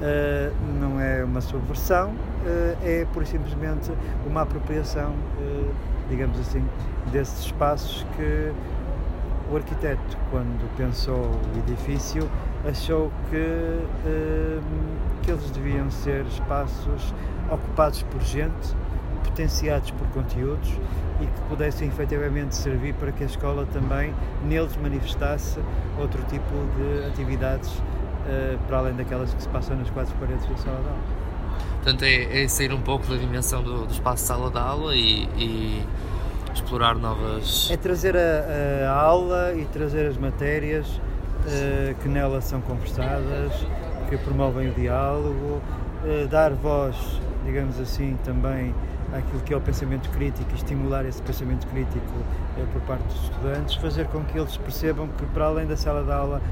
Uh, 0.00 0.50
não 0.80 0.98
é 0.98 1.22
uma 1.22 1.42
subversão, 1.42 2.08
uh, 2.10 2.76
é 2.82 3.06
por 3.12 3.26
simplesmente 3.26 3.92
uma 4.26 4.42
apropriação, 4.42 5.14
digamos 6.08 6.40
assim, 6.40 6.64
desses 7.12 7.40
espaços 7.46 8.06
que 8.16 8.50
o 9.52 9.56
arquiteto, 9.56 10.16
quando 10.30 10.74
pensou 10.76 11.16
o 11.16 11.58
edifício, 11.58 12.28
achou 12.66 13.12
que, 13.28 13.80
que 15.22 15.30
eles 15.30 15.50
deviam 15.50 15.90
ser 15.90 16.24
espaços 16.26 17.14
ocupados 17.50 18.02
por 18.04 18.22
gente, 18.22 18.74
potenciados 19.24 19.90
por 19.90 20.06
conteúdos 20.08 20.70
e 21.20 21.26
que 21.26 21.40
pudessem 21.48 21.88
efetivamente 21.88 22.54
servir 22.54 22.94
para 22.94 23.12
que 23.12 23.22
a 23.22 23.26
escola 23.26 23.66
também 23.72 24.14
neles 24.44 24.76
manifestasse 24.76 25.60
outro 25.98 26.22
tipo 26.24 26.54
de 26.76 27.06
atividades 27.06 27.82
uh, 28.26 28.58
para 28.66 28.78
além 28.78 28.94
daquelas 28.94 29.32
que 29.32 29.42
se 29.42 29.48
passam 29.48 29.76
nas 29.76 29.90
quatro 29.90 30.14
paredes 30.16 30.46
da 30.46 30.56
sala 30.56 30.80
de 30.80 30.88
aula. 30.88 31.20
Portanto, 31.82 32.02
é, 32.02 32.42
é 32.42 32.48
sair 32.48 32.72
um 32.72 32.80
pouco 32.80 33.06
da 33.06 33.16
dimensão 33.16 33.62
do, 33.62 33.86
do 33.86 33.92
espaço 33.92 34.26
sala 34.26 34.50
de 34.50 34.58
aula 34.58 34.94
e, 34.94 35.24
e 35.36 35.86
explorar 36.54 36.94
novas. 36.96 37.70
É 37.70 37.76
trazer 37.76 38.16
a, 38.16 38.90
a 38.90 39.00
aula 39.00 39.54
e 39.54 39.64
trazer 39.66 40.06
as 40.06 40.16
matérias 40.16 40.86
uh, 40.88 41.94
que 42.02 42.08
nela 42.08 42.40
são 42.40 42.60
conversadas, 42.60 43.52
que 44.08 44.16
promovem 44.18 44.68
o 44.68 44.74
diálogo, 44.74 45.60
uh, 46.04 46.28
dar 46.28 46.52
voz, 46.52 46.96
digamos 47.44 47.78
assim, 47.80 48.18
também 48.24 48.74
àquilo 49.12 49.40
que 49.40 49.52
é 49.52 49.56
o 49.56 49.60
pensamento 49.60 50.08
crítico 50.10 50.48
e 50.52 50.54
estimular 50.54 51.04
esse 51.04 51.20
pensamento 51.22 51.66
crítico 51.68 52.12
uh, 52.58 52.66
por 52.72 52.82
parte 52.82 53.04
dos 53.04 53.22
estudantes, 53.22 53.74
fazer 53.76 54.06
com 54.08 54.22
que 54.24 54.38
eles 54.38 54.56
percebam 54.56 55.08
que, 55.08 55.24
para 55.26 55.46
além 55.46 55.66
da 55.66 55.76
sala 55.76 56.04
de 56.04 56.12
aula, 56.12 56.42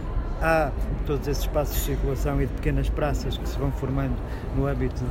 há 0.42 0.70
todos 1.06 1.26
esses 1.26 1.42
espaços 1.44 1.76
de 1.76 1.82
circulação 1.82 2.40
e 2.40 2.46
de 2.46 2.52
pequenas 2.54 2.88
praças 2.88 3.36
que 3.36 3.48
se 3.48 3.58
vão 3.58 3.70
formando 3.72 4.16
no 4.56 4.66
âmbito 4.66 5.02
de, 5.04 5.08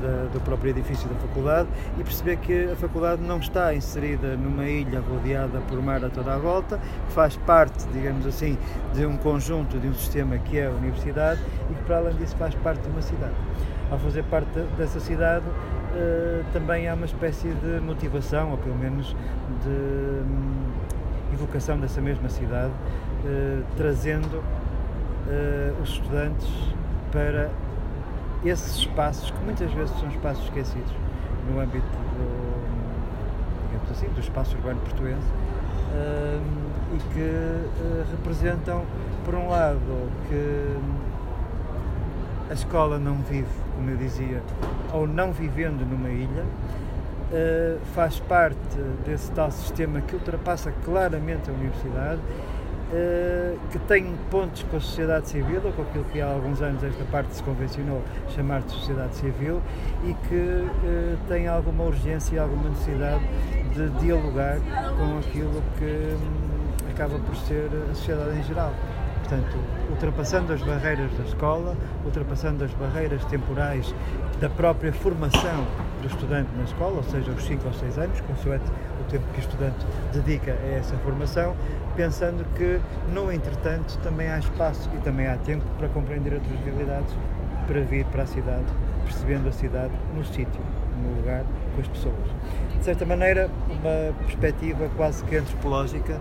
de, 0.00 0.32
do 0.32 0.40
próprio 0.40 0.70
edifício 0.70 1.08
da 1.08 1.14
faculdade 1.16 1.68
e 1.98 2.02
perceber 2.02 2.36
que 2.38 2.70
a 2.70 2.76
faculdade 2.76 3.22
não 3.22 3.38
está 3.38 3.74
inserida 3.74 4.36
numa 4.36 4.66
ilha 4.66 5.00
rodeada 5.00 5.60
por 5.68 5.80
mar 5.82 6.04
a 6.04 6.08
toda 6.08 6.34
a 6.34 6.38
volta, 6.38 6.80
faz 7.10 7.36
parte, 7.36 7.86
digamos 7.92 8.26
assim, 8.26 8.58
de 8.94 9.06
um 9.06 9.16
conjunto, 9.16 9.78
de 9.78 9.88
um 9.88 9.94
sistema 9.94 10.38
que 10.38 10.58
é 10.58 10.66
a 10.66 10.70
universidade 10.70 11.40
e 11.70 11.74
que 11.74 11.82
para 11.84 11.98
além 11.98 12.16
disso 12.16 12.36
faz 12.36 12.54
parte 12.56 12.80
de 12.82 12.88
uma 12.88 13.02
cidade. 13.02 13.34
Ao 13.90 13.98
fazer 13.98 14.24
parte 14.24 14.58
dessa 14.76 15.00
cidade, 15.00 15.44
Uh, 15.96 16.44
também 16.52 16.86
há 16.90 16.94
uma 16.94 17.06
espécie 17.06 17.48
de 17.48 17.80
motivação, 17.80 18.50
ou 18.50 18.58
pelo 18.58 18.76
menos 18.76 19.16
de 19.64 20.22
evocação 21.32 21.78
dessa 21.78 22.00
mesma 22.00 22.28
cidade, 22.28 22.72
uh, 23.24 23.64
trazendo 23.76 24.38
uh, 24.38 25.82
os 25.82 25.90
estudantes 25.90 26.48
para 27.10 27.50
esses 28.44 28.76
espaços 28.76 29.30
que 29.30 29.44
muitas 29.44 29.70
vezes 29.72 29.98
são 29.98 30.08
espaços 30.08 30.44
esquecidos 30.44 30.92
no 31.50 31.60
âmbito 31.60 31.86
do, 31.86 32.66
digamos 33.68 33.90
assim, 33.90 34.08
do 34.08 34.20
espaço 34.20 34.56
urbano 34.56 34.80
portuense 34.80 35.26
uh, 35.92 36.42
e 36.94 36.98
que 37.12 37.20
uh, 37.20 38.06
representam, 38.10 38.84
por 39.24 39.34
um 39.34 39.48
lado, 39.48 39.80
que 40.28 40.76
a 42.50 42.54
escola 42.54 42.98
não 42.98 43.16
vive, 43.16 43.48
como 43.74 43.90
eu 43.90 43.96
dizia, 43.96 44.42
ou 44.92 45.06
não 45.06 45.32
vivendo 45.32 45.84
numa 45.84 46.08
ilha, 46.08 46.44
uh, 47.36 47.78
faz 47.94 48.18
parte 48.20 48.78
desse 49.04 49.30
tal 49.32 49.50
sistema 49.50 50.00
que 50.00 50.14
ultrapassa 50.14 50.72
claramente 50.84 51.50
a 51.50 51.52
universidade 51.52 52.20
Uh, 52.86 53.58
que 53.72 53.80
tem 53.80 54.14
pontos 54.30 54.62
com 54.62 54.76
a 54.76 54.80
sociedade 54.80 55.28
civil, 55.28 55.60
ou 55.64 55.72
com 55.72 55.82
aquilo 55.82 56.04
que 56.04 56.20
há 56.20 56.28
alguns 56.28 56.62
anos 56.62 56.84
esta 56.84 57.02
parte 57.06 57.34
se 57.34 57.42
convencionou 57.42 58.00
chamar 58.28 58.60
de 58.62 58.70
sociedade 58.70 59.16
civil, 59.16 59.60
e 60.04 60.14
que 60.28 60.36
uh, 60.36 61.18
tem 61.26 61.48
alguma 61.48 61.82
urgência 61.82 62.36
e 62.36 62.38
alguma 62.38 62.68
necessidade 62.68 63.24
de 63.74 63.88
dialogar 63.98 64.58
com 64.60 65.18
aquilo 65.18 65.60
que 65.76 66.14
um, 66.14 66.90
acaba 66.92 67.18
por 67.18 67.34
ser 67.34 67.68
a 67.90 67.94
sociedade 67.96 68.38
em 68.38 68.42
geral. 68.44 68.72
Portanto, 69.26 69.58
ultrapassando 69.90 70.52
as 70.52 70.62
barreiras 70.62 71.10
da 71.18 71.24
escola, 71.24 71.76
ultrapassando 72.04 72.62
as 72.62 72.72
barreiras 72.74 73.24
temporais 73.24 73.92
da 74.40 74.48
própria 74.48 74.92
formação 74.92 75.66
do 76.00 76.06
estudante 76.06 76.48
na 76.56 76.62
escola, 76.62 76.98
ou 76.98 77.02
seja, 77.02 77.32
os 77.32 77.44
5 77.44 77.66
ou 77.66 77.72
6 77.72 77.98
anos, 77.98 78.20
consoante 78.20 78.66
o 79.00 79.04
tempo 79.10 79.24
que 79.32 79.40
o 79.40 79.42
estudante 79.42 79.84
dedica 80.12 80.52
a 80.52 80.66
essa 80.78 80.96
formação, 80.98 81.56
pensando 81.96 82.46
que, 82.54 82.80
no 83.12 83.32
entretanto, 83.32 83.98
também 83.98 84.28
há 84.28 84.38
espaço 84.38 84.88
e 84.94 84.98
também 84.98 85.26
há 85.26 85.36
tempo 85.38 85.64
para 85.76 85.88
compreender 85.88 86.34
outras 86.34 86.60
realidades, 86.60 87.12
para 87.66 87.80
vir 87.80 88.04
para 88.06 88.22
a 88.22 88.26
cidade, 88.26 88.66
percebendo 89.02 89.48
a 89.48 89.52
cidade 89.52 89.92
no 90.14 90.24
sítio, 90.24 90.62
no 91.02 91.16
lugar, 91.16 91.42
com 91.74 91.80
as 91.80 91.88
pessoas. 91.88 92.14
De 92.78 92.84
certa 92.84 93.04
maneira, 93.04 93.50
uma 93.68 94.14
perspectiva 94.24 94.88
quase 94.96 95.24
que 95.24 95.36
antropológica 95.36 96.20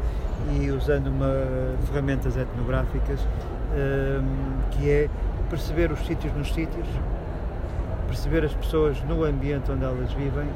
e 0.54 0.72
usando 0.72 1.08
uma, 1.08 1.34
ferramentas 1.88 2.38
etnográficas, 2.38 3.20
um, 3.22 4.70
que 4.72 4.90
é 4.90 5.10
perceber 5.50 5.92
os 5.92 6.06
sítios 6.06 6.34
nos 6.34 6.54
sítios, 6.54 6.88
perceber 8.08 8.46
as 8.46 8.54
pessoas 8.54 9.02
no 9.04 9.24
ambiente 9.24 9.72
onde 9.72 9.84
elas 9.84 10.12
vivem 10.14 10.48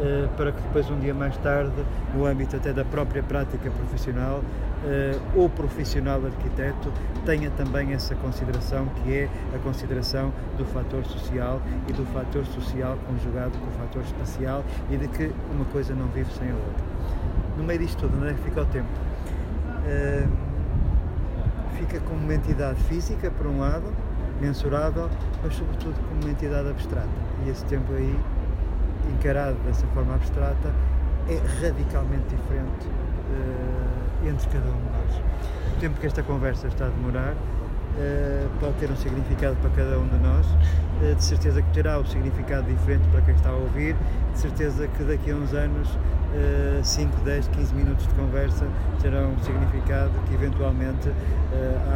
eh, 0.00 0.28
para 0.36 0.50
que 0.50 0.60
depois 0.60 0.90
um 0.90 0.98
dia 0.98 1.14
mais 1.14 1.36
tarde, 1.36 1.72
no 2.14 2.26
âmbito 2.26 2.56
até 2.56 2.72
da 2.72 2.84
própria 2.84 3.22
prática 3.22 3.70
profissional, 3.70 4.42
eh, 4.84 5.16
o 5.36 5.48
profissional 5.48 6.20
arquiteto 6.24 6.92
tenha 7.24 7.48
também 7.50 7.92
essa 7.92 8.14
consideração 8.16 8.86
que 8.86 9.14
é 9.14 9.28
a 9.54 9.58
consideração 9.58 10.32
do 10.58 10.64
fator 10.64 11.04
social 11.04 11.62
e 11.88 11.92
do 11.92 12.04
fator 12.06 12.44
social 12.46 12.98
conjugado 13.06 13.56
com 13.56 13.66
o 13.68 13.72
fator 13.72 14.02
espacial 14.02 14.64
e 14.90 14.96
de 14.96 15.06
que 15.06 15.30
uma 15.52 15.64
coisa 15.66 15.94
não 15.94 16.08
vive 16.08 16.32
sem 16.32 16.50
a 16.50 16.54
outra. 16.54 16.84
No 17.56 17.62
meio 17.62 17.78
disto 17.78 18.00
tudo, 18.00 18.18
onde 18.18 18.30
é 18.30 18.34
que 18.34 18.42
fica 18.42 18.62
o 18.62 18.66
tempo? 18.66 18.88
Fica 21.78 22.00
como 22.00 22.20
uma 22.20 22.34
entidade 22.34 22.80
física, 22.84 23.30
por 23.30 23.46
um 23.46 23.60
lado, 23.60 23.92
mensurável, 24.40 25.10
mas 25.42 25.54
sobretudo 25.54 25.94
como 26.08 26.22
uma 26.22 26.30
entidade 26.30 26.68
abstrata. 26.68 27.08
E 27.44 27.50
esse 27.50 27.64
tempo 27.66 27.92
aí 27.92 28.18
encarado 29.12 29.56
dessa 29.64 29.86
forma 29.88 30.14
abstrata 30.14 30.72
é 31.28 31.36
radicalmente 31.60 32.24
diferente 32.28 32.86
uh, 32.88 34.28
entre 34.28 34.48
cada 34.48 34.66
um 34.66 34.76
de 34.76 34.90
nós. 34.92 35.22
O 35.76 35.80
tempo 35.80 36.00
que 36.00 36.06
esta 36.06 36.22
conversa 36.22 36.68
está 36.68 36.86
a 36.86 36.88
demorar 36.88 37.34
pode 38.60 38.74
ter 38.74 38.90
um 38.90 38.96
significado 38.96 39.56
para 39.56 39.70
cada 39.70 39.98
um 39.98 40.08
de 40.08 40.16
nós, 40.16 40.46
eh, 41.02 41.14
de 41.14 41.24
certeza 41.24 41.62
que 41.62 41.70
terá 41.72 41.98
um 41.98 42.04
significado 42.04 42.66
diferente 42.66 43.06
para 43.08 43.20
quem 43.20 43.34
está 43.34 43.50
a 43.50 43.54
ouvir, 43.54 43.96
de 44.32 44.38
certeza 44.38 44.88
que 44.88 45.04
daqui 45.04 45.30
a 45.30 45.34
uns 45.34 45.52
anos 45.52 45.88
5, 46.82 47.20
10, 47.20 47.46
15 47.46 47.74
minutos 47.76 48.08
de 48.08 48.14
conversa 48.14 48.66
terão 49.00 49.34
um 49.34 49.38
significado 49.38 50.10
que 50.26 50.34
eventualmente 50.34 51.08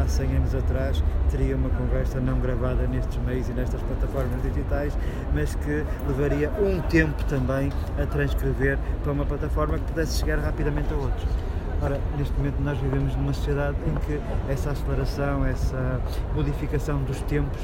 há 0.01 0.07
100 0.07 0.37
anos 0.37 0.55
atrás 0.55 1.03
teria 1.29 1.57
uma 1.57 1.69
conversa 1.71 2.21
não 2.21 2.39
gravada 2.39 2.87
nestes 2.87 3.17
meios 3.25 3.49
e 3.49 3.51
nestas 3.51 3.81
plataformas 3.81 4.41
digitais, 4.41 4.97
mas 5.33 5.55
que 5.55 5.83
levaria 6.07 6.49
um 6.51 6.79
tempo 6.83 7.21
também 7.25 7.69
a 8.01 8.05
transcrever 8.05 8.79
para 9.03 9.11
uma 9.11 9.25
plataforma 9.25 9.77
que 9.77 9.91
pudesse 9.91 10.19
chegar 10.19 10.39
rapidamente 10.39 10.93
a 10.93 10.95
outros. 10.95 11.48
Ora, 11.81 11.99
neste 12.17 12.33
momento 12.37 12.59
nós 12.59 12.77
vivemos 12.77 13.15
numa 13.15 13.33
sociedade 13.33 13.77
em 13.87 13.95
que 14.05 14.19
essa 14.51 14.71
aceleração, 14.71 15.45
essa 15.45 16.01
modificação 16.35 17.01
dos 17.03 17.21
tempos, 17.21 17.61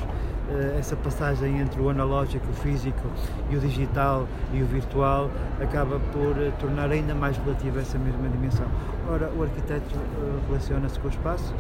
eh, 0.49 0.77
essa 0.79 0.95
passagem 0.95 1.59
entre 1.59 1.81
o 1.81 1.89
analógico, 1.89 2.45
o 2.49 2.53
físico 2.53 3.07
e 3.49 3.57
o 3.57 3.59
digital 3.59 4.25
e 4.53 4.61
o 4.61 4.65
virtual 4.65 5.29
acaba 5.61 5.99
por 6.13 6.41
eh, 6.41 6.51
tornar 6.59 6.91
ainda 6.91 7.13
mais 7.13 7.35
relativa 7.37 7.81
essa 7.81 7.97
mesma 7.97 8.29
dimensão. 8.29 8.67
Ora, 9.09 9.29
o 9.35 9.43
arquiteto 9.43 9.95
eh, 9.95 10.39
relaciona-se 10.47 10.97
com 10.99 11.07
o 11.07 11.11
espaço, 11.11 11.53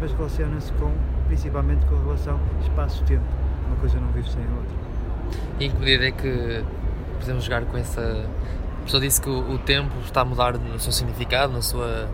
mas 0.00 0.10
relaciona-se 0.12 0.72
com, 0.72 0.90
principalmente 1.26 1.84
com 1.84 1.96
a 1.96 2.00
relação 2.00 2.40
espaço-tempo. 2.62 3.24
Uma 3.66 3.76
coisa 3.76 4.00
não 4.00 4.08
vive 4.12 4.30
sem 4.30 4.42
a 4.42 4.56
outra. 4.56 4.76
E 5.60 5.66
em 5.66 5.70
que 5.70 5.76
medida 5.76 6.06
é 6.06 6.10
que 6.10 6.64
podemos 7.20 7.44
jogar 7.44 7.62
com 7.66 7.76
essa 7.76 8.24
a 8.82 8.84
pessoa 8.84 9.00
disse 9.00 9.20
que 9.20 9.30
o, 9.30 9.52
o, 9.52 9.58
tempo 9.58 9.92
está 10.04 10.22
a 10.22 10.24
mudar 10.24 10.58
no 10.58 10.78
seu 10.78 10.90
significado, 10.90 11.52
na 11.52 11.62
sua. 11.62 12.08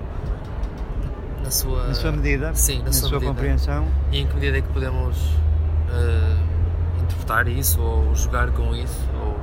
Na 1.42 1.50
sua, 1.50 1.86
na 1.86 1.94
sua 1.94 2.12
medida, 2.12 2.54
sim, 2.54 2.80
na, 2.80 2.86
na 2.86 2.92
sua, 2.92 3.08
sua 3.08 3.20
compreensão. 3.20 3.88
E 4.12 4.20
em 4.20 4.26
que 4.26 4.34
medida 4.34 4.58
é 4.58 4.60
que 4.60 4.68
podemos 4.68 5.16
uh, 5.16 7.02
interpretar 7.02 7.48
isso 7.48 7.80
ou 7.80 8.14
jogar 8.14 8.50
com 8.50 8.74
isso? 8.74 9.08
Ou, 9.24 9.38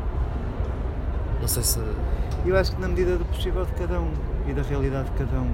não 1.42 1.48
sei 1.48 1.64
se. 1.64 1.80
Eu 2.46 2.56
acho 2.56 2.74
que 2.74 2.80
na 2.80 2.88
medida 2.88 3.18
do 3.18 3.26
possível 3.26 3.66
de 3.66 3.72
cada 3.72 4.00
um 4.00 4.14
e 4.48 4.54
da 4.54 4.62
realidade 4.62 5.10
de 5.10 5.26
cada 5.26 5.38
um. 5.38 5.52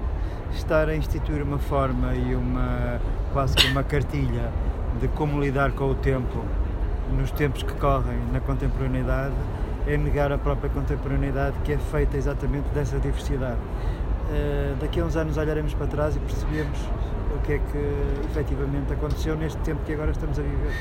Estar 0.52 0.90
a 0.90 0.94
instituir 0.94 1.42
uma 1.42 1.58
forma 1.58 2.14
e 2.14 2.34
uma 2.34 3.00
quase 3.32 3.56
que 3.56 3.66
uma 3.68 3.82
cartilha 3.82 4.52
de 5.00 5.08
como 5.08 5.40
lidar 5.40 5.72
com 5.72 5.90
o 5.90 5.94
tempo 5.94 6.44
nos 7.16 7.30
tempos 7.30 7.62
que 7.62 7.72
correm 7.72 8.18
na 8.30 8.40
contemporaneidade 8.40 9.32
é 9.86 9.96
negar 9.96 10.30
a 10.32 10.38
própria 10.38 10.70
contemporaneidade 10.70 11.56
que 11.64 11.72
é 11.72 11.78
feita 11.78 12.16
exatamente 12.16 12.68
dessa 12.74 12.98
diversidade. 12.98 13.58
Uh, 14.30 14.76
daqui 14.80 15.00
a 15.00 15.04
uns 15.04 15.16
anos 15.16 15.36
olharemos 15.36 15.74
para 15.74 15.86
trás 15.86 16.16
e 16.16 16.18
percebemos 16.20 16.78
o 17.34 17.40
que 17.40 17.54
é 17.54 17.58
que 17.58 18.26
efetivamente 18.30 18.92
aconteceu 18.92 19.36
neste 19.36 19.58
tempo 19.62 19.80
que 19.84 19.92
agora 19.92 20.12
estamos 20.12 20.38
a 20.38 20.42
viver. 20.42 20.72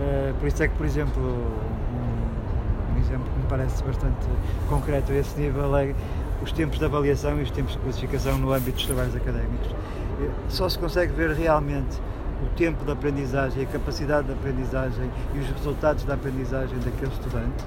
Uh, 0.00 0.34
por 0.34 0.48
isso 0.48 0.62
é 0.62 0.68
que, 0.68 0.74
por 0.74 0.84
exemplo, 0.84 1.22
um, 1.22 2.96
um, 2.96 3.00
exemplo 3.00 3.24
que 3.32 3.38
me 3.38 3.46
parece 3.48 3.82
bastante 3.84 4.26
concreto 4.68 5.12
a 5.12 5.14
esse 5.14 5.38
nível 5.40 5.76
é 5.76 5.94
os 6.42 6.52
tempos 6.52 6.78
de 6.78 6.84
avaliação 6.84 7.38
e 7.38 7.42
os 7.42 7.50
tempos 7.50 7.72
de 7.72 7.78
classificação 7.78 8.36
no 8.38 8.52
âmbito 8.52 8.76
dos 8.76 8.86
trabalhos 8.86 9.14
académicos. 9.14 9.70
Uh, 9.70 10.30
só 10.48 10.68
se 10.68 10.78
consegue 10.78 11.12
ver 11.12 11.30
realmente 11.30 12.00
o 12.42 12.46
tempo 12.56 12.84
de 12.84 12.92
aprendizagem, 12.92 13.62
a 13.62 13.66
capacidade 13.66 14.26
de 14.26 14.32
aprendizagem 14.34 15.10
e 15.34 15.38
os 15.38 15.48
resultados 15.48 16.04
da 16.04 16.14
aprendizagem 16.14 16.78
daquele 16.80 17.12
estudante 17.12 17.64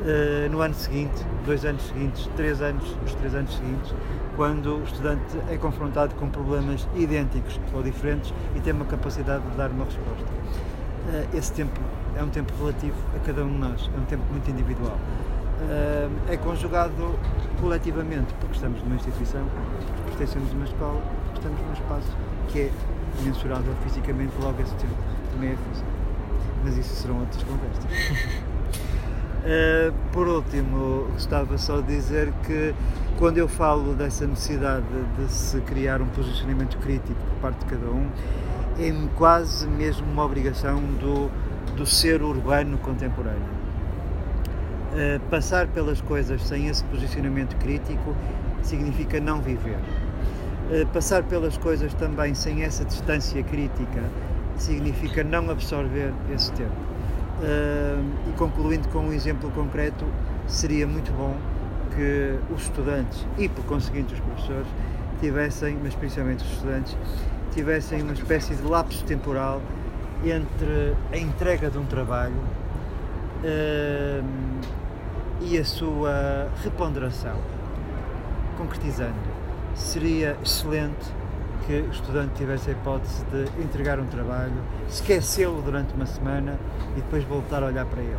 uh, 0.00 0.50
no 0.50 0.60
ano 0.60 0.74
seguinte, 0.74 1.24
dois 1.44 1.64
anos 1.64 1.82
seguintes, 1.86 2.28
três 2.36 2.60
anos, 2.60 2.84
os 3.04 3.14
três 3.14 3.34
anos 3.34 3.54
seguintes, 3.54 3.94
quando 4.36 4.76
o 4.76 4.84
estudante 4.84 5.36
é 5.50 5.56
confrontado 5.56 6.14
com 6.14 6.28
problemas 6.28 6.86
idênticos 6.94 7.60
ou 7.74 7.82
diferentes 7.82 8.32
e 8.54 8.60
tem 8.60 8.72
uma 8.72 8.84
capacidade 8.84 9.42
de 9.50 9.56
dar 9.56 9.70
uma 9.70 9.84
resposta. 9.84 10.24
Uh, 11.08 11.36
esse 11.36 11.52
tempo 11.52 11.80
é 12.16 12.22
um 12.22 12.28
tempo 12.28 12.52
relativo 12.58 12.96
a 13.16 13.18
cada 13.26 13.44
um 13.44 13.52
de 13.52 13.58
nós, 13.58 13.90
é 13.94 13.98
um 13.98 14.04
tempo 14.04 14.22
muito 14.30 14.50
individual. 14.50 14.96
Uh, 15.60 16.32
é 16.32 16.36
conjugado 16.36 17.18
coletivamente, 17.60 18.32
porque 18.34 18.54
estamos 18.54 18.80
numa 18.82 18.94
instituição, 18.94 19.44
porque 19.44 20.10
pertencemos 20.10 20.52
a 20.52 20.54
uma 20.54 20.64
escola, 20.64 21.02
porque 21.24 21.38
estamos 21.38 21.60
num 21.60 21.72
espaço 21.72 22.16
que 22.48 22.60
é 22.60 22.70
mensurável 23.24 23.74
fisicamente, 23.82 24.32
logo 24.40 24.60
esse 24.62 24.74
tempo 24.76 24.94
também 25.32 25.50
é 25.50 25.56
físico. 25.56 25.88
Mas 26.64 26.76
isso 26.76 26.94
serão 26.94 27.20
outras 27.20 27.42
conversas. 27.42 27.84
Uh, 29.38 29.92
por 30.12 30.26
último, 30.26 31.06
gostava 31.12 31.56
só 31.58 31.80
de 31.80 31.86
dizer 31.86 32.32
que 32.44 32.74
quando 33.18 33.38
eu 33.38 33.48
falo 33.48 33.94
dessa 33.94 34.26
necessidade 34.26 34.84
de 35.16 35.32
se 35.32 35.60
criar 35.60 36.02
um 36.02 36.08
posicionamento 36.08 36.76
crítico 36.78 37.14
por 37.14 37.40
parte 37.40 37.58
de 37.60 37.66
cada 37.66 37.86
um, 37.86 38.08
é 38.78 38.92
quase 39.16 39.66
mesmo 39.66 40.06
uma 40.10 40.24
obrigação 40.24 40.80
do, 41.00 41.30
do 41.76 41.86
ser 41.86 42.22
urbano 42.22 42.78
contemporâneo. 42.78 43.58
Uh, 44.92 45.20
passar 45.30 45.68
pelas 45.68 46.00
coisas 46.00 46.42
sem 46.42 46.68
esse 46.68 46.82
posicionamento 46.84 47.56
crítico 47.56 48.16
significa 48.62 49.20
não 49.20 49.40
viver. 49.40 49.78
Uh, 50.70 50.86
passar 50.88 51.22
pelas 51.22 51.56
coisas 51.56 51.94
também 51.94 52.34
sem 52.34 52.64
essa 52.64 52.84
distância 52.84 53.42
crítica 53.42 54.02
significa 54.56 55.22
não 55.22 55.48
absorver 55.50 56.12
esse 56.34 56.52
tempo. 56.52 56.87
Uh, 57.38 58.28
e 58.28 58.32
concluindo 58.36 58.88
com 58.88 58.98
um 58.98 59.12
exemplo 59.12 59.48
concreto, 59.52 60.04
seria 60.48 60.86
muito 60.88 61.12
bom 61.12 61.36
que 61.94 62.38
os 62.52 62.62
estudantes 62.62 63.24
e, 63.36 63.48
por 63.48 63.64
conseguinte, 63.64 64.14
os 64.14 64.20
professores 64.20 64.66
tivessem, 65.20 65.78
mas 65.82 65.94
principalmente 65.94 66.44
os 66.44 66.52
estudantes, 66.52 66.96
tivessem 67.52 68.02
uma 68.02 68.12
espécie 68.12 68.54
de 68.54 68.62
lapso 68.62 69.04
temporal 69.04 69.62
entre 70.24 70.94
a 71.12 71.16
entrega 71.16 71.70
de 71.70 71.78
um 71.78 71.86
trabalho 71.86 72.34
uh, 73.44 74.24
e 75.40 75.58
a 75.58 75.64
sua 75.64 76.48
reponderação. 76.62 77.36
Concretizando, 78.56 79.14
seria 79.74 80.36
excelente 80.42 81.12
que 81.66 81.80
o 81.80 81.90
estudante 81.90 82.34
tivesse 82.34 82.70
a 82.70 82.72
hipótese 82.72 83.24
de 83.26 83.62
entregar 83.62 83.98
um 84.00 84.06
trabalho, 84.06 84.60
esquecê-lo 84.88 85.60
durante 85.62 85.94
uma 85.94 86.06
semana 86.06 86.58
e 86.96 87.00
depois 87.00 87.24
voltar 87.24 87.62
a 87.62 87.66
olhar 87.66 87.86
para 87.86 88.02
ele. 88.02 88.16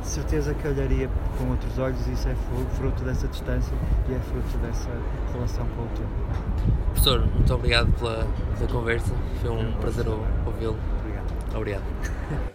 De 0.00 0.06
certeza 0.08 0.52
que 0.52 0.68
olharia 0.68 1.08
com 1.38 1.48
outros 1.50 1.78
olhos 1.78 2.06
e 2.06 2.12
isso 2.12 2.28
é 2.28 2.34
fruto 2.76 3.02
dessa 3.04 3.26
distância 3.26 3.74
e 4.08 4.12
é 4.12 4.18
fruto 4.18 4.58
dessa 4.58 4.90
relação 5.32 5.66
com 5.68 5.82
o 5.82 5.88
tempo. 5.96 6.74
Professor, 6.88 7.26
muito 7.26 7.54
obrigado 7.54 7.90
pela, 7.98 8.26
pela 8.58 8.70
conversa, 8.70 9.14
foi 9.40 9.50
um 9.50 9.72
prazer 9.72 10.06
ouvi-lo. 10.06 10.76
Obrigado. 11.00 11.56
Obrigado. 11.56 12.53